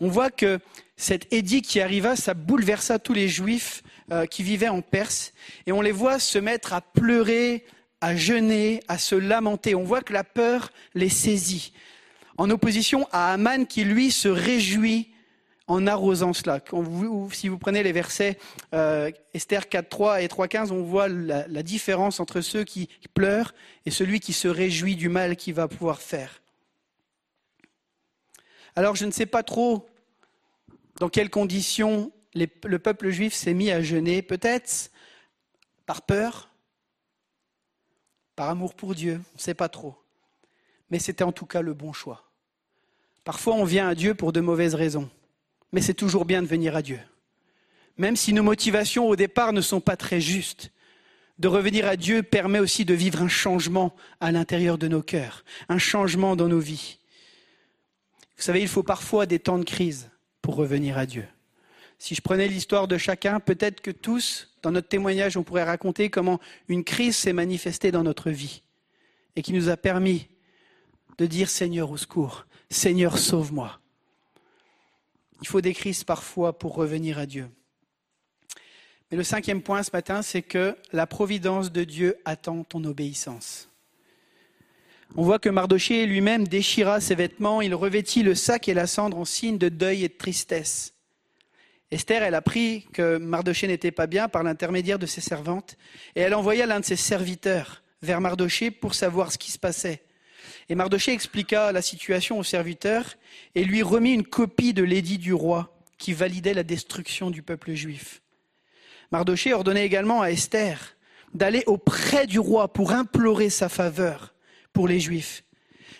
[0.00, 0.60] On voit que
[0.98, 3.82] cet édit qui arriva, ça bouleversa tous les Juifs
[4.12, 5.32] euh, qui vivaient en Perse,
[5.66, 7.64] et on les voit se mettre à pleurer,
[8.02, 9.74] à jeûner, à se lamenter.
[9.74, 11.72] On voit que la peur les saisit,
[12.36, 15.13] en opposition à Aman qui, lui, se réjouit
[15.66, 16.60] en arrosant cela.
[17.32, 18.38] si vous prenez les versets
[18.74, 23.54] euh, Esther 4.3 et 3.15, on voit la, différence entre ceux qui pleurent
[23.86, 26.42] et celui qui se réjouit du mal qu'il va pouvoir faire.
[28.76, 29.86] Alors je ne sais pas trop
[31.00, 34.90] dans quelles conditions le peuple juif s'est mis à jeûner, peut-être
[35.86, 36.50] par peur,
[38.34, 39.96] par amour pour Dieu, on ne sait pas trop.
[40.90, 42.24] Mais c'était en tout cas le bon choix.
[43.22, 45.08] Parfois on vient à Dieu pour de mauvaises raisons
[45.72, 47.00] mais c'est toujours bien de venir à Dieu.
[47.96, 50.70] Même si nos motivations au départ ne sont pas très justes,
[51.38, 55.44] de revenir à Dieu permet aussi de vivre un changement à l'intérieur de nos cœurs,
[55.68, 56.98] un changement dans nos vies.
[58.36, 60.10] Vous savez, il faut parfois des temps de crise
[60.42, 61.26] pour revenir à Dieu.
[61.98, 66.10] Si je prenais l'histoire de chacun, peut-être que tous, dans notre témoignage, on pourrait raconter
[66.10, 68.62] comment une crise s'est manifestée dans notre vie
[69.36, 70.28] et qui nous a permis
[71.18, 73.80] de dire Seigneur au secours, Seigneur sauve-moi.
[75.40, 77.48] Il faut des crises parfois pour revenir à Dieu.
[79.10, 83.68] Mais le cinquième point ce matin, c'est que la providence de Dieu attend ton obéissance.
[85.16, 89.18] On voit que Mardoché lui-même déchira ses vêtements, il revêtit le sac et la cendre
[89.18, 90.94] en signe de deuil et de tristesse.
[91.90, 95.76] Esther, elle apprit que Mardoché n'était pas bien par l'intermédiaire de ses servantes,
[96.16, 100.03] et elle envoya l'un de ses serviteurs vers Mardoché pour savoir ce qui se passait.
[100.68, 103.16] Et Mardoché expliqua la situation au serviteur
[103.54, 107.74] et lui remit une copie de l'édit du roi qui validait la destruction du peuple
[107.74, 108.22] juif.
[109.12, 110.96] Mardoché ordonnait également à Esther
[111.34, 114.34] d'aller auprès du roi pour implorer sa faveur
[114.72, 115.44] pour les juifs.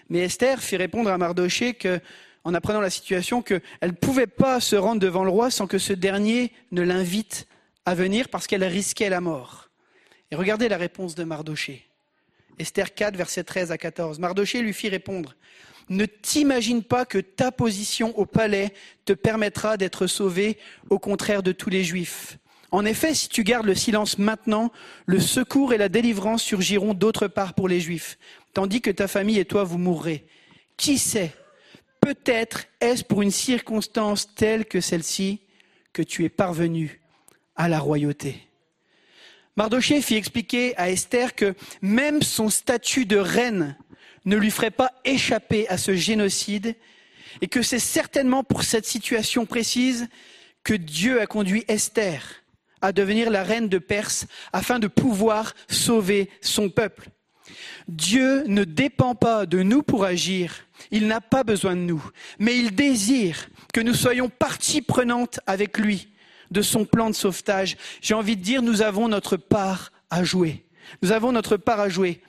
[0.08, 2.00] Mais Esther fit répondre à Mardoché que,
[2.44, 5.78] en apprenant la situation, qu'elle ne pouvait pas se rendre devant le roi sans que
[5.78, 7.46] ce dernier ne l'invite
[7.86, 9.70] à venir parce qu'elle risquait la mort.
[10.30, 11.86] Et regardez la réponse de Mardoché.
[12.58, 14.18] Esther 4, versets 13 à 14.
[14.18, 15.34] Mardoché lui fit répondre
[15.88, 18.72] Ne t'imagine pas que ta position au palais
[19.04, 20.58] te permettra d'être sauvé,
[20.90, 22.38] au contraire de tous les Juifs.
[22.70, 24.72] En effet, si tu gardes le silence maintenant,
[25.06, 28.18] le secours et la délivrance surgiront d'autre part pour les Juifs,
[28.52, 30.26] tandis que ta famille et toi vous mourrez.
[30.76, 31.32] Qui sait
[32.00, 35.40] Peut-être est-ce pour une circonstance telle que celle-ci
[35.92, 37.00] que tu es parvenu
[37.56, 38.46] à la royauté.
[39.56, 43.76] Mardoché fit expliquer à Esther que même son statut de reine
[44.24, 46.74] ne lui ferait pas échapper à ce génocide
[47.40, 50.08] et que c'est certainement pour cette situation précise
[50.64, 52.42] que Dieu a conduit Esther
[52.80, 57.10] à devenir la reine de Perse afin de pouvoir sauver son peuple.
[57.86, 62.04] Dieu ne dépend pas de nous pour agir, il n'a pas besoin de nous,
[62.38, 66.08] mais il désire que nous soyons partie prenante avec lui
[66.50, 67.76] de son plan de sauvetage.
[68.00, 70.64] J'ai envie de dire, nous avons notre part à jouer.
[71.02, 72.20] Nous avons notre part à jouer.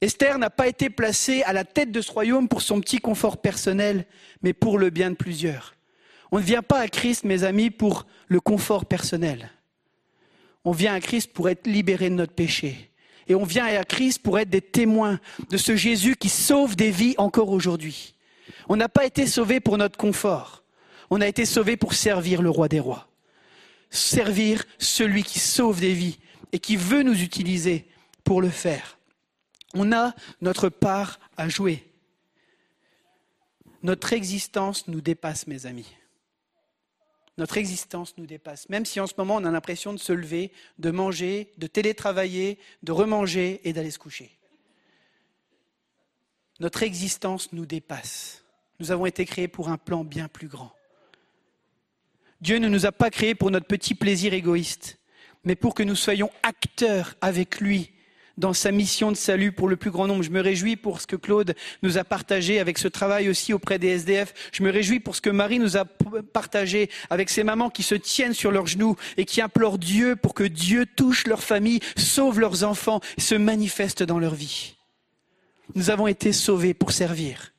[0.00, 3.38] Esther n'a pas été placée à la tête de ce royaume pour son petit confort
[3.38, 4.06] personnel,
[4.42, 5.74] mais pour le bien de plusieurs.
[6.32, 9.50] On ne vient pas à Christ, mes amis, pour le confort personnel.
[10.64, 12.90] On vient à Christ pour être libéré de notre péché.
[13.28, 15.20] Et on vient à Christ pour être des témoins
[15.50, 18.14] de ce Jésus qui sauve des vies encore aujourd'hui.
[18.68, 20.64] On n'a pas été sauvé pour notre confort.
[21.10, 23.09] On a été sauvé pour servir le roi des rois.
[23.90, 26.18] Servir celui qui sauve des vies
[26.52, 27.88] et qui veut nous utiliser
[28.24, 28.98] pour le faire.
[29.74, 31.84] On a notre part à jouer.
[33.82, 35.96] Notre existence nous dépasse, mes amis.
[37.38, 38.68] Notre existence nous dépasse.
[38.68, 42.58] Même si en ce moment on a l'impression de se lever, de manger, de télétravailler,
[42.82, 44.30] de remanger et d'aller se coucher.
[46.58, 48.44] Notre existence nous dépasse.
[48.78, 50.72] Nous avons été créés pour un plan bien plus grand.
[52.40, 54.98] Dieu ne nous a pas créés pour notre petit plaisir égoïste,
[55.44, 57.92] mais pour que nous soyons acteurs avec lui
[58.38, 60.22] dans sa mission de salut pour le plus grand nombre.
[60.22, 63.78] Je me réjouis pour ce que Claude nous a partagé avec ce travail aussi auprès
[63.78, 64.32] des SDF.
[64.52, 67.94] Je me réjouis pour ce que Marie nous a partagé avec ces mamans qui se
[67.94, 72.40] tiennent sur leurs genoux et qui implorent Dieu pour que Dieu touche leur famille, sauve
[72.40, 74.76] leurs enfants, se manifeste dans leur vie.
[75.74, 77.52] Nous avons été sauvés pour servir.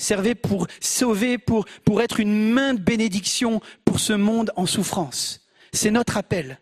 [0.00, 5.46] Servez pour sauver, pour, pour être une main de bénédiction pour ce monde en souffrance.
[5.74, 6.58] C'est notre appel.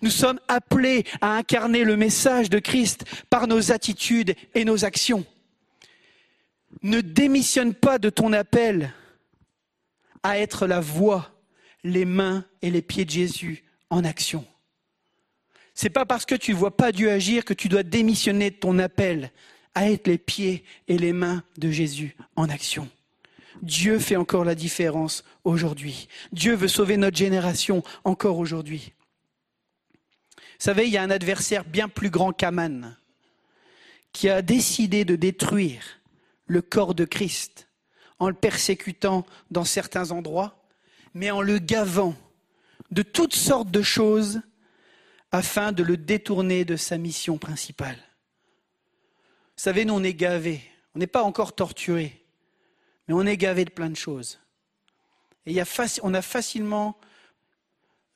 [0.00, 5.26] Nous sommes appelés à incarner le message de Christ par nos attitudes et nos actions.
[6.82, 8.90] Ne démissionne pas de ton appel
[10.22, 11.30] à être la voix,
[11.84, 14.46] les mains et les pieds de Jésus en action.
[15.74, 18.56] C'est pas parce que tu ne vois pas Dieu agir que tu dois démissionner de
[18.56, 19.30] ton appel
[19.76, 22.88] à être les pieds et les mains de Jésus en action.
[23.60, 26.08] Dieu fait encore la différence aujourd'hui.
[26.32, 28.94] Dieu veut sauver notre génération encore aujourd'hui.
[30.34, 32.96] Vous savez, il y a un adversaire bien plus grand qu'Aman
[34.12, 36.00] qui a décidé de détruire
[36.46, 37.68] le corps de Christ
[38.18, 40.64] en le persécutant dans certains endroits,
[41.12, 42.14] mais en le gavant
[42.90, 44.40] de toutes sortes de choses
[45.32, 48.05] afin de le détourner de sa mission principale.
[49.56, 50.60] Vous savez, nous, on est gavés.
[50.94, 52.24] On n'est pas encore torturés,
[53.06, 54.40] mais on est gavés de plein de choses.
[55.44, 55.60] Et
[56.02, 56.98] on a facilement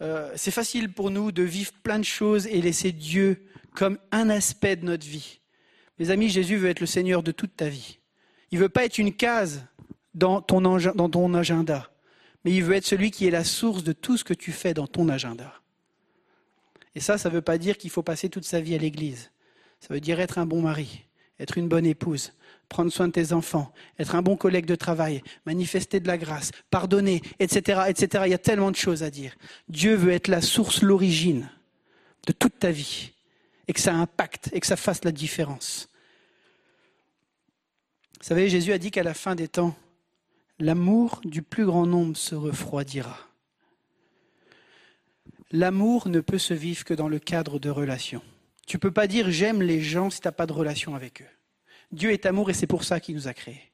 [0.03, 3.45] euh, c'est facile pour nous de vivre plein de choses et laisser Dieu
[3.75, 5.41] comme un aspect de notre vie.
[5.99, 7.99] Mes amis, Jésus veut être le Seigneur de toute ta vie.
[8.51, 9.65] Il ne veut pas être une case
[10.15, 11.91] dans ton, dans ton agenda,
[12.45, 14.75] mais il veut être celui qui est la source de tout ce que tu fais
[14.75, 15.55] dans ton agenda.
[16.95, 19.31] Et ça, ça ne veut pas dire qu'il faut passer toute sa vie à l'église.
[19.81, 21.05] Ça veut dire être un bon mari,
[21.41, 22.33] être une bonne épouse,
[22.69, 26.53] prendre soin de tes enfants, être un bon collègue de travail, manifester de la grâce,
[26.71, 28.25] pardonner, etc., etc.
[28.27, 29.35] Il y a tellement de choses à dire.
[29.69, 31.51] Dieu veut être la source, l'origine
[32.27, 33.13] de toute ta vie,
[33.67, 35.89] et que ça impacte, et que ça fasse la différence.
[38.21, 39.75] Vous savez, Jésus a dit qu'à la fin des temps,
[40.59, 43.19] l'amour du plus grand nombre se refroidira.
[45.53, 48.23] L'amour ne peut se vivre que dans le cadre de relations.
[48.71, 51.23] Tu ne peux pas dire j'aime les gens si tu n'as pas de relation avec
[51.23, 51.29] eux.
[51.91, 53.73] Dieu est amour et c'est pour ça qu'il nous a créés.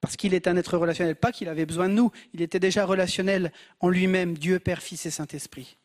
[0.00, 2.86] Parce qu'il est un être relationnel, pas qu'il avait besoin de nous, il était déjà
[2.86, 5.76] relationnel en lui-même, Dieu, Père, Fils et Saint-Esprit.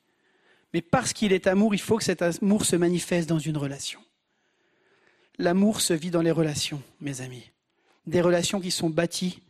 [0.73, 3.99] Mais parce qu'il est amour, il faut que cet amour se manifeste dans une relation.
[5.37, 7.51] L'amour se vit dans les relations, mes amis.
[8.05, 9.41] Des relations qui sont bâties,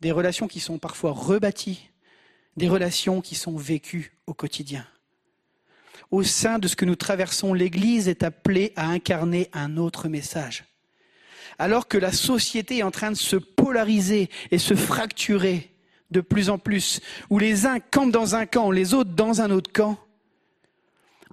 [0.00, 1.90] des relations qui sont parfois rebâties,
[2.56, 4.86] des relations qui sont vécues au quotidien.
[6.10, 10.64] Au sein de ce que nous traversons, l'Église est appelée à incarner un autre message
[11.58, 15.70] alors que la société est en train de se polariser et se fracturer
[16.10, 17.00] de plus en plus,
[17.30, 19.98] où les uns campent dans un camp, les autres dans un autre camp,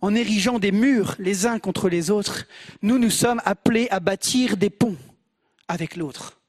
[0.02, 2.46] en érigeant des murs les uns contre les autres,
[2.82, 4.96] nous nous sommes appelés à bâtir des ponts
[5.68, 6.40] avec l'autre.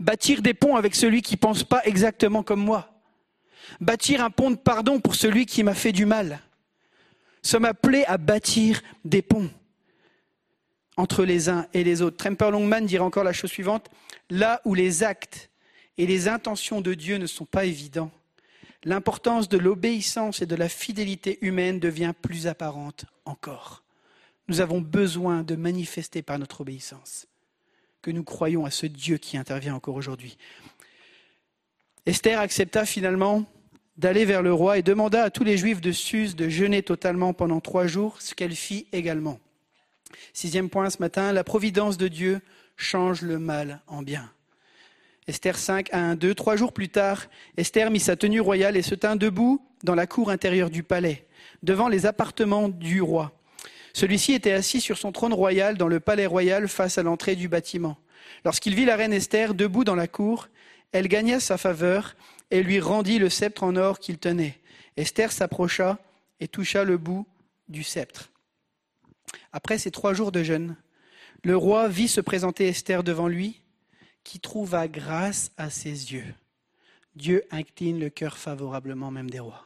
[0.00, 3.02] Bâtir des ponts avec celui qui ne pense pas exactement comme moi.
[3.80, 6.40] Bâtir un pont de pardon pour celui qui m'a fait du mal.
[7.46, 9.48] Sommes appelés à bâtir des ponts
[10.96, 12.16] entre les uns et les autres.
[12.16, 13.88] Tremper Longman dirait encore la chose suivante
[14.30, 15.48] là où les actes
[15.96, 18.10] et les intentions de Dieu ne sont pas évidents,
[18.82, 23.84] l'importance de l'obéissance et de la fidélité humaine devient plus apparente encore.
[24.48, 27.28] Nous avons besoin de manifester par notre obéissance
[28.02, 30.36] que nous croyons à ce Dieu qui intervient encore aujourd'hui.
[32.06, 33.46] Esther accepta finalement
[33.98, 37.32] d'aller vers le roi et demanda à tous les Juifs de Suse de jeûner totalement
[37.32, 39.38] pendant trois jours, ce qu'elle fit également.
[40.32, 42.40] Sixième point ce matin, la providence de Dieu
[42.76, 44.30] change le mal en bien.
[45.28, 46.34] Esther 5, 1, 2.
[46.34, 50.06] Trois jours plus tard, Esther mit sa tenue royale et se tint debout dans la
[50.06, 51.26] cour intérieure du palais,
[51.62, 53.32] devant les appartements du roi.
[53.92, 57.48] Celui-ci était assis sur son trône royal dans le palais royal face à l'entrée du
[57.48, 57.96] bâtiment.
[58.44, 60.48] Lorsqu'il vit la reine Esther debout dans la cour,
[60.92, 62.14] elle gagna sa faveur
[62.50, 64.58] et lui rendit le sceptre en or qu'il tenait.
[64.96, 65.98] Esther s'approcha
[66.40, 67.26] et toucha le bout
[67.68, 68.30] du sceptre.
[69.52, 70.76] Après ces trois jours de jeûne,
[71.44, 73.60] le roi vit se présenter Esther devant lui,
[74.24, 76.34] qui trouva grâce à ses yeux.
[77.14, 79.64] Dieu incline le cœur favorablement même des rois.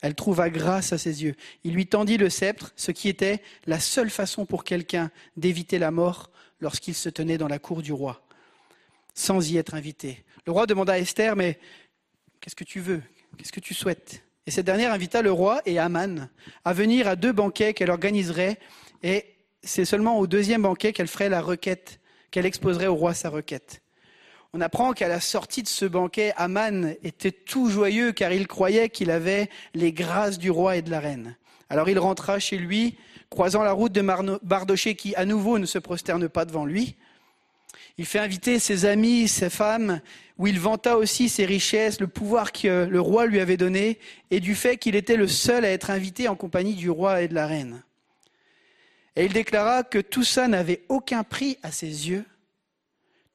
[0.00, 1.34] Elle trouva grâce à ses yeux.
[1.64, 5.90] Il lui tendit le sceptre, ce qui était la seule façon pour quelqu'un d'éviter la
[5.90, 6.30] mort
[6.60, 8.22] lorsqu'il se tenait dans la cour du roi,
[9.14, 10.24] sans y être invité.
[10.44, 11.58] Le roi demanda à Esther, mais
[12.42, 13.00] qu'est-ce que tu veux?
[13.38, 14.22] Qu'est-ce que tu souhaites?
[14.46, 16.28] Et cette dernière invita le roi et Aman
[16.64, 18.58] à venir à deux banquets qu'elle organiserait,
[19.02, 19.24] et
[19.62, 22.00] c'est seulement au deuxième banquet qu'elle ferait la requête,
[22.32, 23.80] qu'elle exposerait au roi sa requête.
[24.52, 28.90] On apprend qu'à la sortie de ce banquet, Aman était tout joyeux car il croyait
[28.90, 31.36] qu'il avait les grâces du roi et de la reine.
[31.70, 32.98] Alors il rentra chez lui,
[33.30, 36.96] croisant la route de Mardoché qui à nouveau ne se prosterne pas devant lui.
[37.98, 40.00] Il fait inviter ses amis, ses femmes,
[40.38, 43.98] où il vanta aussi ses richesses, le pouvoir que le roi lui avait donné,
[44.30, 47.28] et du fait qu'il était le seul à être invité en compagnie du roi et
[47.28, 47.82] de la reine.
[49.14, 52.24] Et il déclara que tout ça n'avait aucun prix à ses yeux,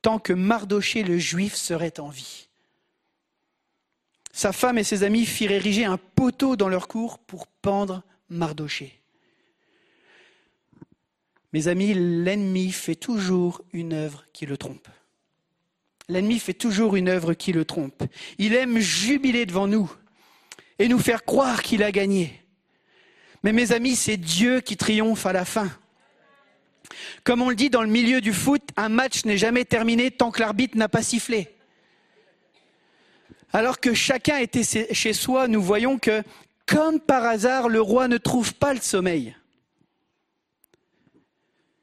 [0.01, 2.47] tant que Mardoché le juif serait en vie.
[4.31, 8.99] Sa femme et ses amis firent ériger un poteau dans leur cour pour pendre Mardoché.
[11.57, 14.87] Mes amis, l'ennemi fait toujours une œuvre qui le trompe.
[16.07, 18.03] L'ennemi fait toujours une œuvre qui le trompe.
[18.37, 19.91] Il aime jubiler devant nous
[20.77, 22.43] et nous faire croire qu'il a gagné.
[23.41, 25.71] Mais mes amis, c'est Dieu qui triomphe à la fin.
[27.23, 30.29] Comme on le dit dans le milieu du foot, un match n'est jamais terminé tant
[30.29, 31.55] que l'arbitre n'a pas sifflé.
[33.51, 36.21] Alors que chacun était chez soi, nous voyons que,
[36.67, 39.35] comme par hasard, le roi ne trouve pas le sommeil.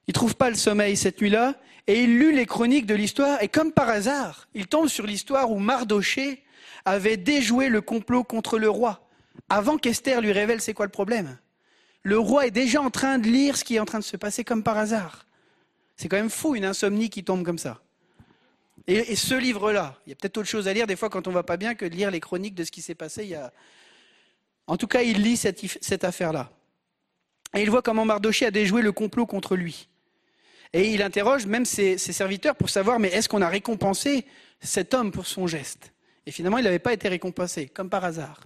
[0.06, 1.54] Il ne trouve pas le sommeil cette nuit-là,
[1.86, 5.50] et il lut les chroniques de l'histoire, et comme par hasard, il tombe sur l'histoire
[5.50, 6.42] où Mardoché
[6.84, 9.08] avait déjoué le complot contre le roi,
[9.48, 11.38] avant qu'Esther lui révèle c'est quoi le problème.
[12.02, 14.16] Le roi est déjà en train de lire ce qui est en train de se
[14.16, 15.26] passer comme par hasard.
[15.96, 17.80] C'est quand même fou une insomnie qui tombe comme ça.
[18.86, 21.30] Et, ce livre-là, il y a peut-être autre chose à lire des fois quand on
[21.30, 23.24] va pas bien que de lire les chroniques de ce qui s'est passé.
[23.24, 23.50] Il y a...
[24.66, 26.50] En tout cas, il lit cette, cette affaire-là.
[27.54, 29.88] Et il voit comment Mardoché a déjoué le complot contre lui.
[30.74, 34.26] Et il interroge même ses, serviteurs pour savoir, mais est-ce qu'on a récompensé
[34.60, 35.92] cet homme pour son geste?
[36.26, 38.40] Et finalement, il n'avait pas été récompensé, comme par hasard.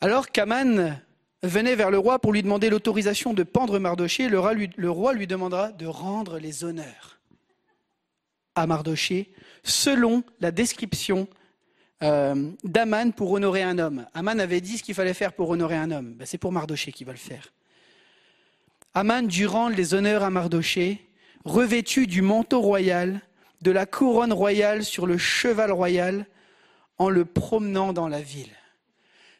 [0.00, 1.00] Alors qu'Aman
[1.44, 4.52] venait vers le roi pour lui demander l'autorisation de pendre Mardoché, le roi,
[5.12, 7.20] lui, demandera de rendre les honneurs
[8.56, 9.30] à Mardoché
[9.62, 11.28] selon la description
[12.02, 14.06] euh, d'Aman pour honorer un homme.
[14.12, 16.14] Aman avait dit ce qu'il fallait faire pour honorer un homme.
[16.14, 17.52] Ben, c'est pour Mardoché qu'il va le faire.
[18.98, 21.06] Aman rendre les honneurs à Mardoché,
[21.44, 23.20] revêtu du manteau royal,
[23.62, 26.26] de la couronne royale sur le cheval royal,
[26.98, 28.56] en le promenant dans la ville.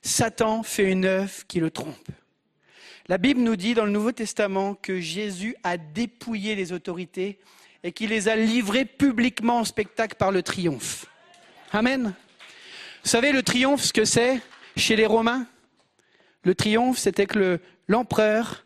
[0.01, 2.09] Satan fait une œuvre qui le trompe.
[3.09, 7.41] La Bible nous dit dans le Nouveau Testament que Jésus a dépouillé les autorités
[7.83, 11.07] et qu'il les a livrées publiquement en spectacle par le triomphe.
[11.73, 12.15] Amen.
[13.03, 14.41] Vous savez le triomphe, ce que c'est
[14.77, 15.49] chez les Romains?
[16.45, 17.59] Le triomphe, c'était que
[17.89, 18.65] l'empereur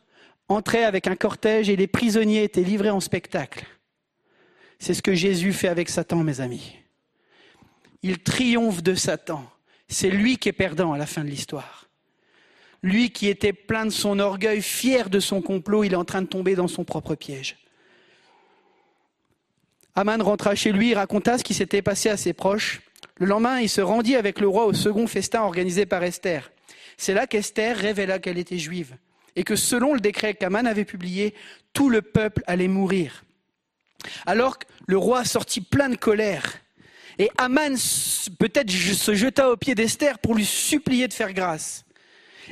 [0.52, 3.66] entrait avec un cortège et les prisonniers étaient livrés en spectacle.
[4.78, 6.76] C'est ce que Jésus fait avec Satan, mes amis.
[8.02, 9.44] Il triomphe de Satan.
[9.88, 11.88] C'est lui qui est perdant à la fin de l'histoire.
[12.82, 16.22] Lui qui était plein de son orgueil, fier de son complot, il est en train
[16.22, 17.58] de tomber dans son propre piège.
[19.94, 22.80] Aman rentra chez lui, raconta ce qui s'était passé à ses proches.
[23.16, 26.50] Le lendemain, il se rendit avec le roi au second festin organisé par Esther.
[26.96, 28.96] C'est là qu'Esther révéla qu'elle était juive
[29.36, 31.34] et que selon le décret qu'Aman avait publié,
[31.72, 33.24] tout le peuple allait mourir.
[34.26, 36.54] Alors le roi sortit plein de colère,
[37.18, 37.74] et Aman
[38.38, 41.84] peut-être se jeta aux pieds d'Esther pour lui supplier de faire grâce.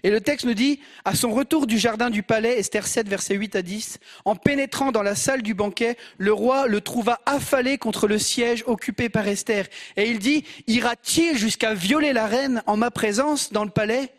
[0.03, 3.35] Et le texte nous dit, à son retour du jardin du palais, Esther 7, versets
[3.35, 7.77] 8 à 10, en pénétrant dans la salle du banquet, le roi le trouva affalé
[7.77, 9.67] contre le siège occupé par Esther.
[9.97, 14.13] Et il dit, ira-t-il jusqu'à violer la reine en ma présence dans le palais?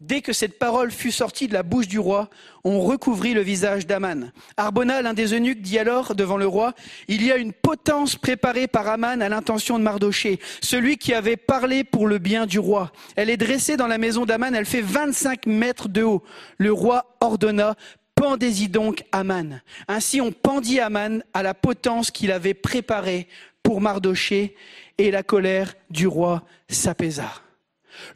[0.00, 2.30] Dès que cette parole fut sortie de la bouche du roi,
[2.64, 4.32] on recouvrit le visage d'Aman.
[4.56, 6.72] Arbona, l'un des eunuques, dit alors devant le roi,
[7.06, 11.36] il y a une potence préparée par Aman à l'intention de Mardoché, celui qui avait
[11.36, 12.92] parlé pour le bien du roi.
[13.14, 16.22] Elle est dressée dans la maison d'Aman, elle fait 25 mètres de haut.
[16.56, 17.74] Le roi ordonna,
[18.14, 19.60] pendez-y donc Aman.
[19.86, 23.28] Ainsi on pendit Aman à la potence qu'il avait préparée
[23.62, 24.56] pour Mardoché,
[24.96, 27.30] et la colère du roi s'apaisa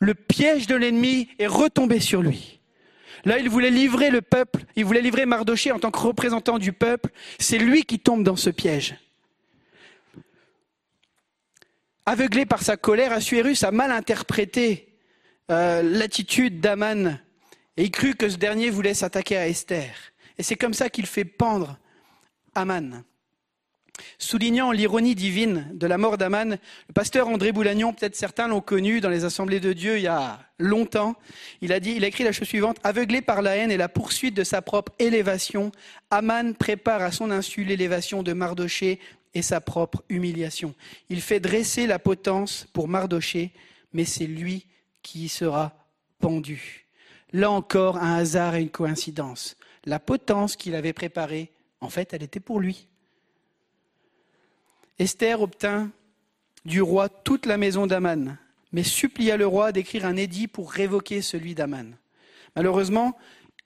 [0.01, 2.61] le piège de l'ennemi est retombé sur lui.
[3.25, 6.73] Là, il voulait livrer le peuple, il voulait livrer Mardoché en tant que représentant du
[6.73, 7.11] peuple.
[7.39, 8.97] C'est lui qui tombe dans ce piège.
[12.07, 14.95] Aveuglé par sa colère, Assuérus a mal interprété
[15.51, 17.19] euh, l'attitude d'Aman
[17.77, 19.95] et il crut que ce dernier voulait s'attaquer à Esther.
[20.37, 21.79] Et c'est comme ça qu'il fait pendre
[22.55, 23.05] Aman.
[24.19, 26.59] Soulignant l'ironie divine de la mort d'Aman,
[26.89, 30.09] le pasteur André Boulagnon, peut-être certains l'ont connu dans les assemblées de Dieu il y
[30.09, 31.15] a longtemps,
[31.61, 34.63] il a écrit la chose suivante, aveuglé par la haine et la poursuite de sa
[34.63, 35.73] propre élévation,
[36.11, 38.99] Aman prépare à son insu l'élévation de Mardoché
[39.35, 40.75] et sa propre humiliation.
[41.09, 43.53] Il fait dresser la potence pour Mardoché,
[43.93, 44.67] mais c'est lui
[45.03, 45.73] qui y sera
[46.19, 46.87] pendu.
[47.33, 49.57] Là encore, un hasard et une coïncidence.
[49.85, 52.87] La potence qu'il avait préparée, en fait, elle était pour lui.
[54.99, 55.91] Esther obtint
[56.65, 58.39] du roi toute la maison d'Aman,
[58.73, 61.97] mais supplia le roi d'écrire un édit pour révoquer celui d'Aman.
[62.55, 63.17] Malheureusement,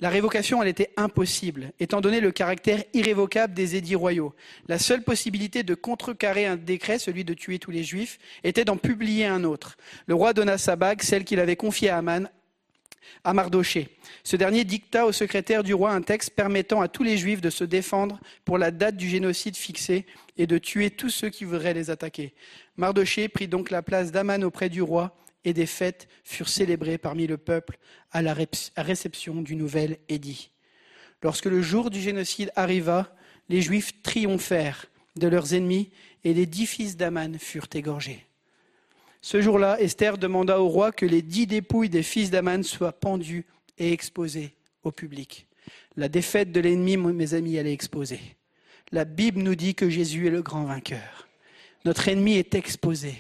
[0.01, 4.33] la révocation, était impossible, étant donné le caractère irrévocable des édits royaux.
[4.69, 8.77] La seule possibilité de contrecarrer un décret, celui de tuer tous les juifs, était d'en
[8.77, 9.77] publier un autre.
[10.07, 12.31] Le roi donna sa bague, celle qu'il avait confiée à Aman,
[13.25, 13.89] à Mardoché.
[14.23, 17.51] Ce dernier dicta au secrétaire du roi un texte permettant à tous les juifs de
[17.51, 20.07] se défendre pour la date du génocide fixé
[20.39, 22.33] et de tuer tous ceux qui voudraient les attaquer.
[22.77, 27.27] Mardoché prit donc la place d'Aman auprès du roi et des fêtes furent célébrées parmi
[27.27, 27.79] le peuple
[28.13, 28.35] à la
[28.77, 30.51] réception du nouvel édit.
[31.23, 33.13] Lorsque le jour du génocide arriva,
[33.49, 34.87] les Juifs triomphèrent
[35.17, 35.91] de leurs ennemis
[36.23, 38.25] et les dix fils d'Aman furent égorgés.
[39.21, 43.47] Ce jour-là, Esther demanda au roi que les dix dépouilles des fils d'Aman soient pendues
[43.77, 44.55] et exposées
[44.85, 45.47] au public.
[45.97, 48.21] La défaite de l'ennemi, mes amis, elle est exposée.
[48.91, 51.29] La Bible nous dit que Jésus est le grand vainqueur.
[51.85, 53.15] Notre ennemi est exposé.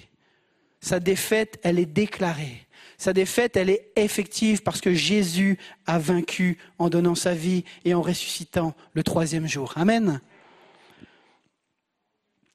[0.81, 2.66] Sa défaite, elle est déclarée.
[2.97, 7.95] Sa défaite, elle est effective parce que Jésus a vaincu en donnant sa vie et
[7.95, 9.73] en ressuscitant le troisième jour.
[9.77, 10.20] Amen.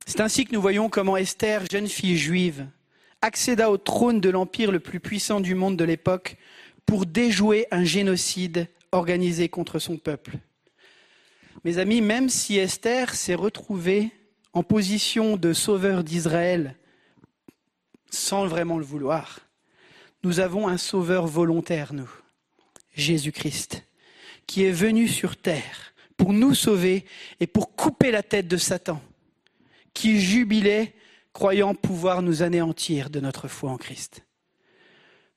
[0.05, 2.67] C'est ainsi que nous voyons comment Esther, jeune fille juive,
[3.21, 6.37] accéda au trône de l'empire le plus puissant du monde de l'époque
[6.85, 10.39] pour déjouer un génocide organisé contre son peuple.
[11.63, 14.11] Mes amis, même si Esther s'est retrouvée
[14.51, 16.75] en position de sauveur d'Israël
[18.09, 19.39] sans vraiment le vouloir,
[20.23, 22.09] nous avons un sauveur volontaire, nous,
[22.93, 23.85] Jésus-Christ,
[24.45, 27.05] qui est venu sur terre pour nous sauver
[27.39, 29.01] et pour couper la tête de Satan,
[29.93, 30.93] qui jubilait
[31.31, 34.25] croyant pouvoir nous anéantir de notre foi en Christ.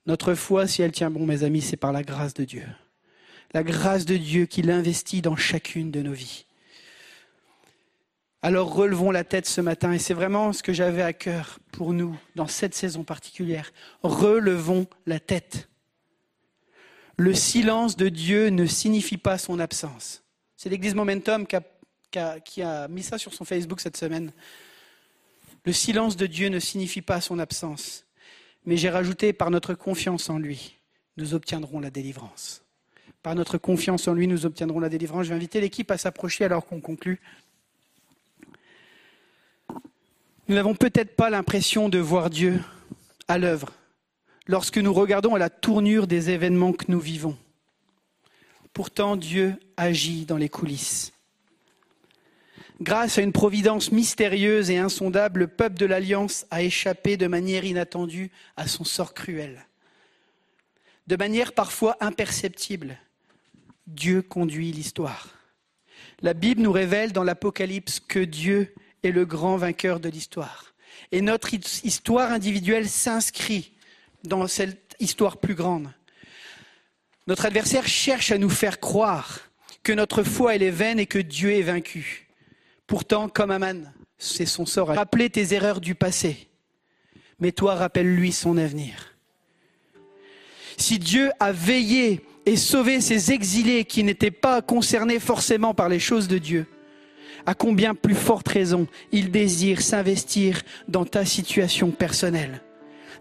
[0.06, 2.64] Notre foi, si elle tient bon, mes amis, c'est par la grâce de Dieu.
[3.54, 6.46] La grâce de Dieu qui l'investit dans chacune de nos vies.
[8.42, 11.92] Alors relevons la tête ce matin, et c'est vraiment ce que j'avais à cœur pour
[11.92, 13.72] nous dans cette saison particulière.
[14.02, 15.68] Relevons la tête.
[17.16, 20.22] Le silence de Dieu ne signifie pas son absence.
[20.56, 24.32] C'est l'Église Momentum qui a, mis ça sur son Facebook cette semaine.
[25.64, 28.04] Le silence de Dieu ne signifie pas son absence,
[28.66, 30.76] mais j'ai rajouté par notre confiance en lui,
[31.16, 32.65] nous obtiendrons la délivrance.
[33.26, 35.24] Par notre confiance en lui, nous obtiendrons la délivrance.
[35.24, 37.20] Je vais inviter l'équipe à s'approcher alors qu'on conclut.
[40.46, 42.62] Nous n'avons peut-être pas l'impression de voir Dieu
[43.26, 43.72] à l'œuvre
[44.46, 47.36] lorsque nous regardons à la tournure des événements que nous vivons.
[48.72, 51.12] Pourtant, Dieu agit dans les coulisses.
[52.80, 57.64] Grâce à une providence mystérieuse et insondable, le peuple de l'Alliance a échappé de manière
[57.64, 59.66] inattendue à son sort cruel.
[61.08, 62.98] De manière parfois imperceptible,
[63.86, 65.28] Dieu conduit l'histoire.
[66.20, 70.74] La Bible nous révèle dans l'Apocalypse que Dieu est le grand vainqueur de l'histoire.
[71.12, 73.72] Et notre histoire individuelle s'inscrit
[74.24, 75.92] dans cette histoire plus grande.
[77.26, 79.40] Notre adversaire cherche à nous faire croire
[79.82, 82.28] que notre foi est vaine et que Dieu est vaincu.
[82.86, 84.88] Pourtant, comme Aman, c'est son sort.
[84.88, 86.48] Rappelez tes erreurs du passé,
[87.38, 89.16] mais toi, rappelle-lui son avenir.
[90.76, 95.98] Si Dieu a veillé et sauvé ces exilés qui n'étaient pas concernés forcément par les
[95.98, 96.66] choses de Dieu,
[97.44, 102.62] à combien plus forte raison il désire s'investir dans ta situation personnelle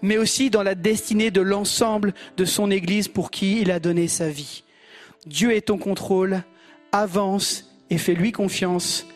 [0.01, 4.07] mais aussi dans la destinée de l'ensemble de son Église pour qui il a donné
[4.07, 4.63] sa vie.
[5.25, 6.43] Dieu est au contrôle,
[6.91, 9.07] avance et fais-lui confiance.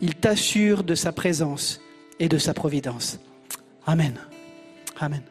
[0.00, 1.80] Il t'assure de sa présence
[2.18, 3.18] et de sa providence.
[3.86, 4.18] Amen.
[4.98, 5.22] Amen.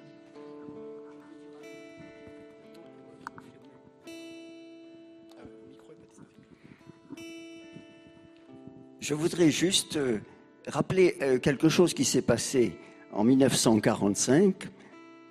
[9.01, 10.19] Je voudrais juste euh,
[10.67, 12.77] rappeler euh, quelque chose qui s'est passé
[13.11, 14.67] en 1945,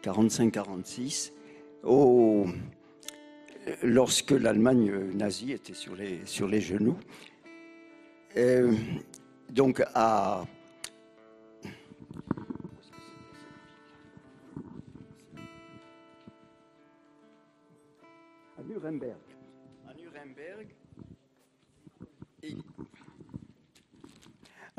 [0.02, 1.30] 45-46,
[3.84, 6.98] lorsque l'Allemagne nazie était sur les, genoux.
[8.36, 8.74] Euh,
[9.50, 10.44] donc à
[18.66, 19.16] Nuremberg.
[19.88, 20.66] À Nuremberg,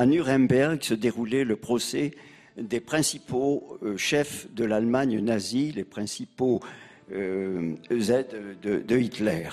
[0.02, 2.10] à Nuremberg se déroulait le procès
[2.58, 6.60] des principaux euh, chefs de l'Allemagne nazie, les principaux
[7.12, 8.26] euh, Z
[8.64, 9.48] de, Hitler.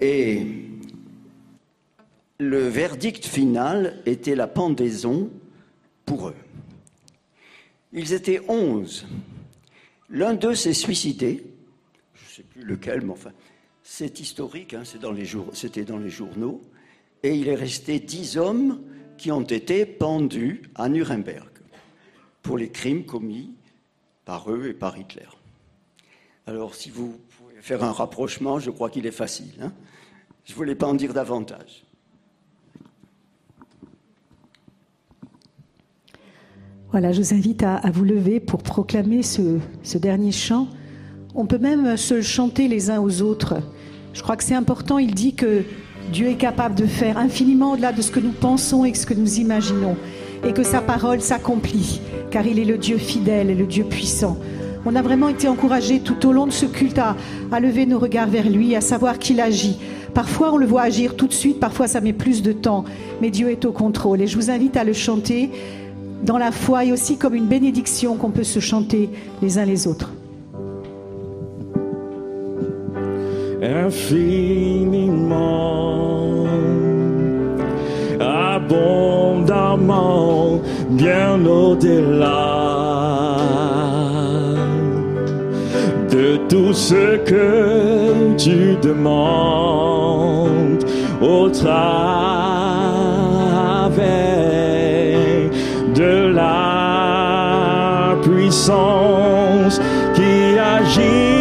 [0.00, 0.46] Et
[2.38, 5.30] le verdict final était la pendaison
[6.06, 6.36] pour eux.
[7.92, 9.06] Ils étaient onze.
[10.08, 11.44] L'un d'eux s'est suicidé,
[12.14, 13.32] je ne sais plus lequel, mais enfin,
[13.82, 14.84] c'est historique, hein,
[15.52, 16.62] c'était dans les journaux,
[17.22, 18.80] et il est resté dix hommes
[19.20, 21.50] qui ont été pendus à Nuremberg
[22.40, 23.52] pour les crimes commis
[24.24, 25.28] par eux et par Hitler.
[26.46, 29.52] Alors, si vous pouvez faire un rapprochement, je crois qu'il est facile.
[29.60, 29.72] Hein.
[30.46, 31.84] je ne voulais pas en dire davantage.
[36.90, 40.66] Voilà, je vous invite à, vous lever pour proclamer ce, dernier chant.
[41.34, 43.60] On peut même se chanter les uns aux autres.
[44.14, 44.96] Je crois que c'est important.
[44.96, 45.62] Il dit que
[46.12, 49.14] Dieu est capable de faire infiniment au-delà de ce que nous pensons et ce que
[49.14, 49.96] nous imaginons,
[50.44, 52.00] et que sa parole s'accomplit,
[52.30, 54.36] car il est le Dieu fidèle et le Dieu puissant.
[54.84, 57.14] On a vraiment été encouragés tout au long de ce culte à,
[57.60, 59.78] lever nos regards vers lui, à savoir qu'il agit.
[60.12, 62.84] Parfois, on le voit agir tout de suite, parfois, ça met plus de temps,
[63.20, 64.20] mais Dieu est au contrôle.
[64.20, 65.50] Et je vous invite à le chanter
[66.24, 69.10] dans la foi et aussi comme une bénédiction qu'on peut se chanter
[69.42, 70.10] les uns les autres.
[73.70, 75.36] Infiniment,
[78.20, 80.60] abondamment,
[80.90, 82.60] bien au-delà
[86.10, 90.84] de tout ce que tu demandes
[91.22, 91.70] au travers
[95.94, 99.80] de la puissance
[100.14, 101.39] qui agit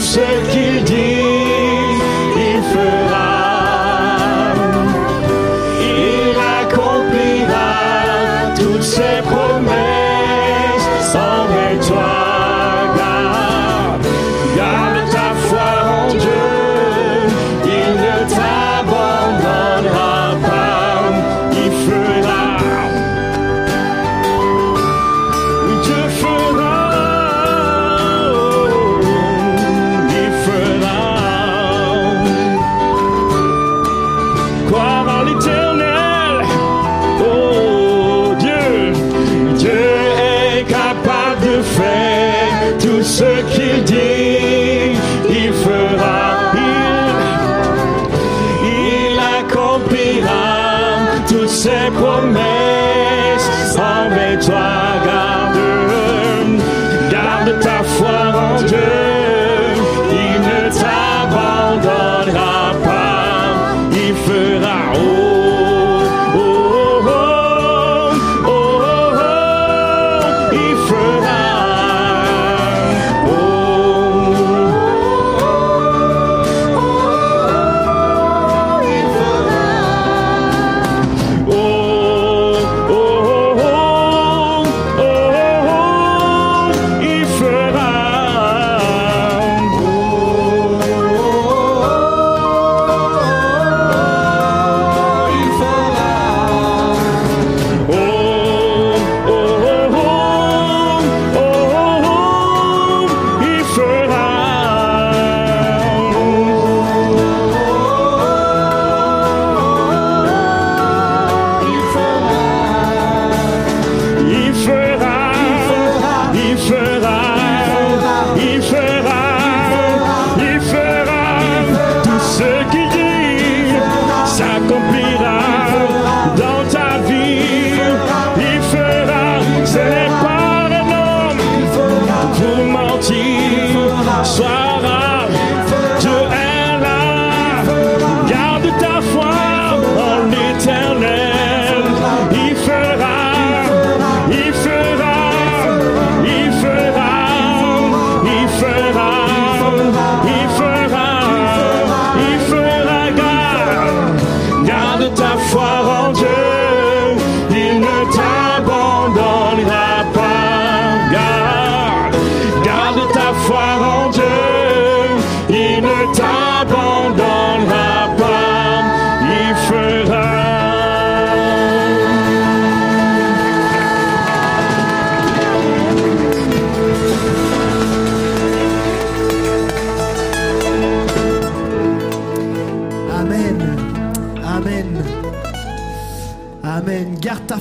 [0.00, 0.39] say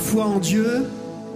[0.10, 0.86] foi en Dieu.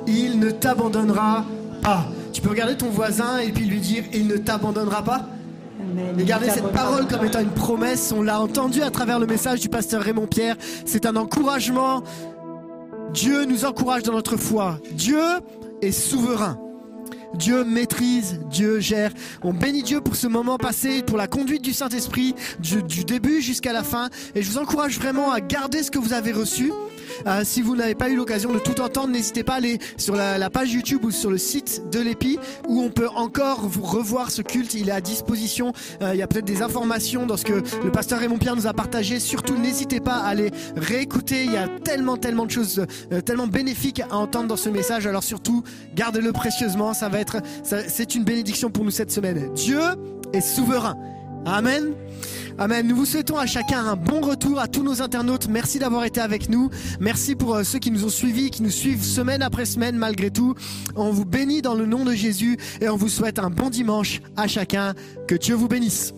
[0.08, 1.46] Il ne t'abandonnera
[1.84, 2.06] pas.
[2.34, 5.28] Tu peux regarder ton voisin et puis lui dire, il ne t'abandonnera pas.
[5.80, 6.20] Amen.
[6.20, 8.12] Et gardez cette parole comme étant une promesse.
[8.12, 10.56] On l'a entendu à travers le message du pasteur Raymond Pierre.
[10.86, 12.04] C'est un encouragement.
[13.14, 14.80] Dieu nous encourage dans notre foi.
[14.94, 15.22] Dieu
[15.84, 16.58] est souverain.
[17.36, 19.12] Dieu maîtrise, Dieu gère.
[19.44, 23.42] On bénit Dieu pour ce moment passé, pour la conduite du Saint-Esprit, du, du début
[23.42, 24.10] jusqu'à la fin.
[24.34, 26.72] Et je vous encourage vraiment à garder ce que vous avez reçu.
[27.28, 30.16] Euh, si vous n'avez pas eu l'occasion de tout entendre, n'hésitez pas à aller sur
[30.16, 33.84] la, la page YouTube ou sur le site de l'EPI où on peut encore vous
[33.84, 34.74] revoir ce culte.
[34.74, 35.74] Il est à disposition.
[36.02, 38.68] Euh, il y a peut-être des informations dans ce que le pasteur Raymond Pierre nous
[38.68, 39.20] a partagé.
[39.20, 41.44] Surtout, n'hésitez pas à aller réécouter.
[41.46, 45.08] Il y a tellement, tellement de choses, euh, tellement bénéfiques à entendre dans ce message.
[45.08, 45.64] Alors surtout,
[45.96, 46.94] gardez-le précieusement.
[46.94, 49.54] Ça va être, c'est une bénédiction pour nous cette semaine.
[49.54, 49.82] Dieu
[50.34, 50.98] est souverain.
[51.46, 51.94] Amen.
[52.58, 52.88] Amen.
[52.88, 55.48] Nous vous souhaitons à chacun un bon retour, à tous nos internautes.
[55.48, 56.70] Merci d'avoir été avec nous.
[57.00, 60.30] Merci pour euh, ceux qui nous ont suivis, qui nous suivent semaine après semaine malgré
[60.30, 60.56] tout.
[60.96, 64.22] On vous bénit dans le nom de Jésus et on vous souhaite un bon dimanche
[64.38, 64.94] à chacun.
[65.28, 66.14] Que Dieu vous bénisse.